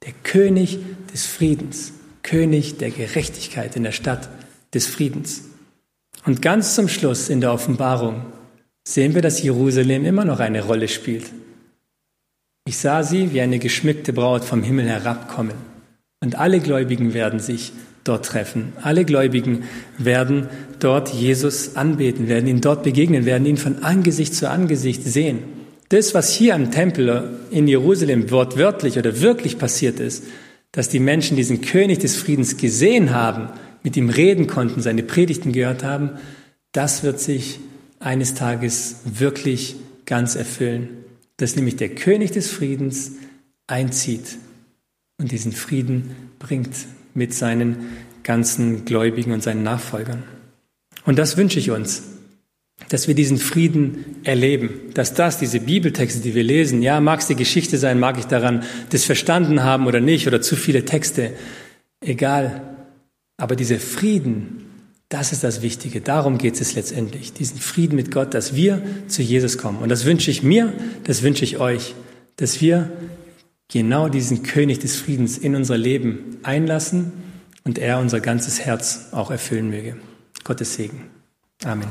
Der 0.04 0.12
König 0.22 0.78
des 1.12 1.26
Friedens, 1.26 1.92
König 2.22 2.78
der 2.78 2.90
Gerechtigkeit 2.90 3.76
in 3.76 3.82
der 3.82 3.92
Stadt 3.92 4.30
des 4.72 4.86
Friedens. 4.86 5.42
Und 6.24 6.40
ganz 6.40 6.74
zum 6.74 6.88
Schluss 6.88 7.28
in 7.28 7.42
der 7.42 7.52
Offenbarung 7.52 8.24
sehen 8.86 9.14
wir, 9.14 9.22
dass 9.22 9.42
Jerusalem 9.42 10.06
immer 10.06 10.24
noch 10.24 10.40
eine 10.40 10.64
Rolle 10.64 10.88
spielt. 10.88 11.30
Ich 12.70 12.78
sah 12.78 13.02
sie 13.02 13.32
wie 13.32 13.40
eine 13.40 13.58
geschmückte 13.58 14.12
Braut 14.12 14.44
vom 14.44 14.62
Himmel 14.62 14.86
herabkommen. 14.86 15.56
Und 16.20 16.38
alle 16.38 16.60
Gläubigen 16.60 17.14
werden 17.14 17.40
sich 17.40 17.72
dort 18.04 18.26
treffen. 18.26 18.74
Alle 18.80 19.04
Gläubigen 19.04 19.64
werden 19.98 20.46
dort 20.78 21.08
Jesus 21.08 21.74
anbeten, 21.74 22.28
werden 22.28 22.46
ihn 22.46 22.60
dort 22.60 22.84
begegnen, 22.84 23.26
werden 23.26 23.44
ihn 23.44 23.56
von 23.56 23.82
Angesicht 23.82 24.36
zu 24.36 24.48
Angesicht 24.48 25.02
sehen. 25.02 25.40
Das, 25.88 26.14
was 26.14 26.32
hier 26.32 26.54
am 26.54 26.70
Tempel 26.70 27.40
in 27.50 27.66
Jerusalem 27.66 28.30
wortwörtlich 28.30 28.98
oder 28.98 29.20
wirklich 29.20 29.58
passiert 29.58 29.98
ist, 29.98 30.22
dass 30.70 30.88
die 30.88 31.00
Menschen 31.00 31.36
diesen 31.36 31.62
König 31.62 31.98
des 31.98 32.14
Friedens 32.14 32.56
gesehen 32.56 33.12
haben, 33.12 33.48
mit 33.82 33.96
ihm 33.96 34.10
reden 34.10 34.46
konnten, 34.46 34.80
seine 34.80 35.02
Predigten 35.02 35.50
gehört 35.50 35.82
haben, 35.82 36.10
das 36.70 37.02
wird 37.02 37.18
sich 37.18 37.58
eines 37.98 38.34
Tages 38.34 39.00
wirklich 39.04 39.74
ganz 40.06 40.36
erfüllen. 40.36 41.00
Dass 41.40 41.56
nämlich 41.56 41.76
der 41.76 41.88
König 41.88 42.32
des 42.32 42.50
Friedens 42.50 43.12
einzieht 43.66 44.36
und 45.18 45.32
diesen 45.32 45.52
Frieden 45.52 46.14
bringt 46.38 46.74
mit 47.14 47.32
seinen 47.32 47.96
ganzen 48.22 48.84
Gläubigen 48.84 49.32
und 49.32 49.42
seinen 49.42 49.62
Nachfolgern. 49.62 50.22
Und 51.06 51.18
das 51.18 51.38
wünsche 51.38 51.58
ich 51.58 51.70
uns, 51.70 52.02
dass 52.90 53.08
wir 53.08 53.14
diesen 53.14 53.38
Frieden 53.38 54.16
erleben, 54.24 54.90
dass 54.92 55.14
das, 55.14 55.38
diese 55.38 55.60
Bibeltexte, 55.60 56.20
die 56.20 56.34
wir 56.34 56.42
lesen, 56.42 56.82
ja, 56.82 57.00
mag 57.00 57.20
es 57.20 57.28
die 57.28 57.36
Geschichte 57.36 57.78
sein, 57.78 57.98
mag 57.98 58.18
ich 58.18 58.26
daran 58.26 58.62
das 58.90 59.04
verstanden 59.04 59.62
haben 59.62 59.86
oder 59.86 60.00
nicht 60.00 60.26
oder 60.26 60.42
zu 60.42 60.56
viele 60.56 60.84
Texte, 60.84 61.32
egal, 62.04 62.60
aber 63.38 63.56
dieser 63.56 63.80
Frieden, 63.80 64.66
das 65.10 65.32
ist 65.32 65.42
das 65.42 65.60
Wichtige. 65.60 66.00
Darum 66.00 66.38
geht 66.38 66.60
es 66.60 66.74
letztendlich. 66.74 67.32
Diesen 67.32 67.58
Frieden 67.58 67.96
mit 67.96 68.12
Gott, 68.12 68.32
dass 68.32 68.54
wir 68.54 68.80
zu 69.08 69.22
Jesus 69.22 69.58
kommen. 69.58 69.78
Und 69.78 69.88
das 69.88 70.04
wünsche 70.04 70.30
ich 70.30 70.42
mir, 70.42 70.72
das 71.04 71.22
wünsche 71.22 71.44
ich 71.44 71.58
euch, 71.58 71.96
dass 72.36 72.60
wir 72.60 72.90
genau 73.68 74.08
diesen 74.08 74.44
König 74.44 74.78
des 74.78 74.96
Friedens 74.96 75.36
in 75.36 75.56
unser 75.56 75.76
Leben 75.76 76.38
einlassen 76.44 77.12
und 77.64 77.78
er 77.78 77.98
unser 77.98 78.20
ganzes 78.20 78.60
Herz 78.60 79.08
auch 79.10 79.32
erfüllen 79.32 79.68
möge. 79.68 79.96
Gottes 80.44 80.74
Segen. 80.74 81.10
Amen. 81.64 81.88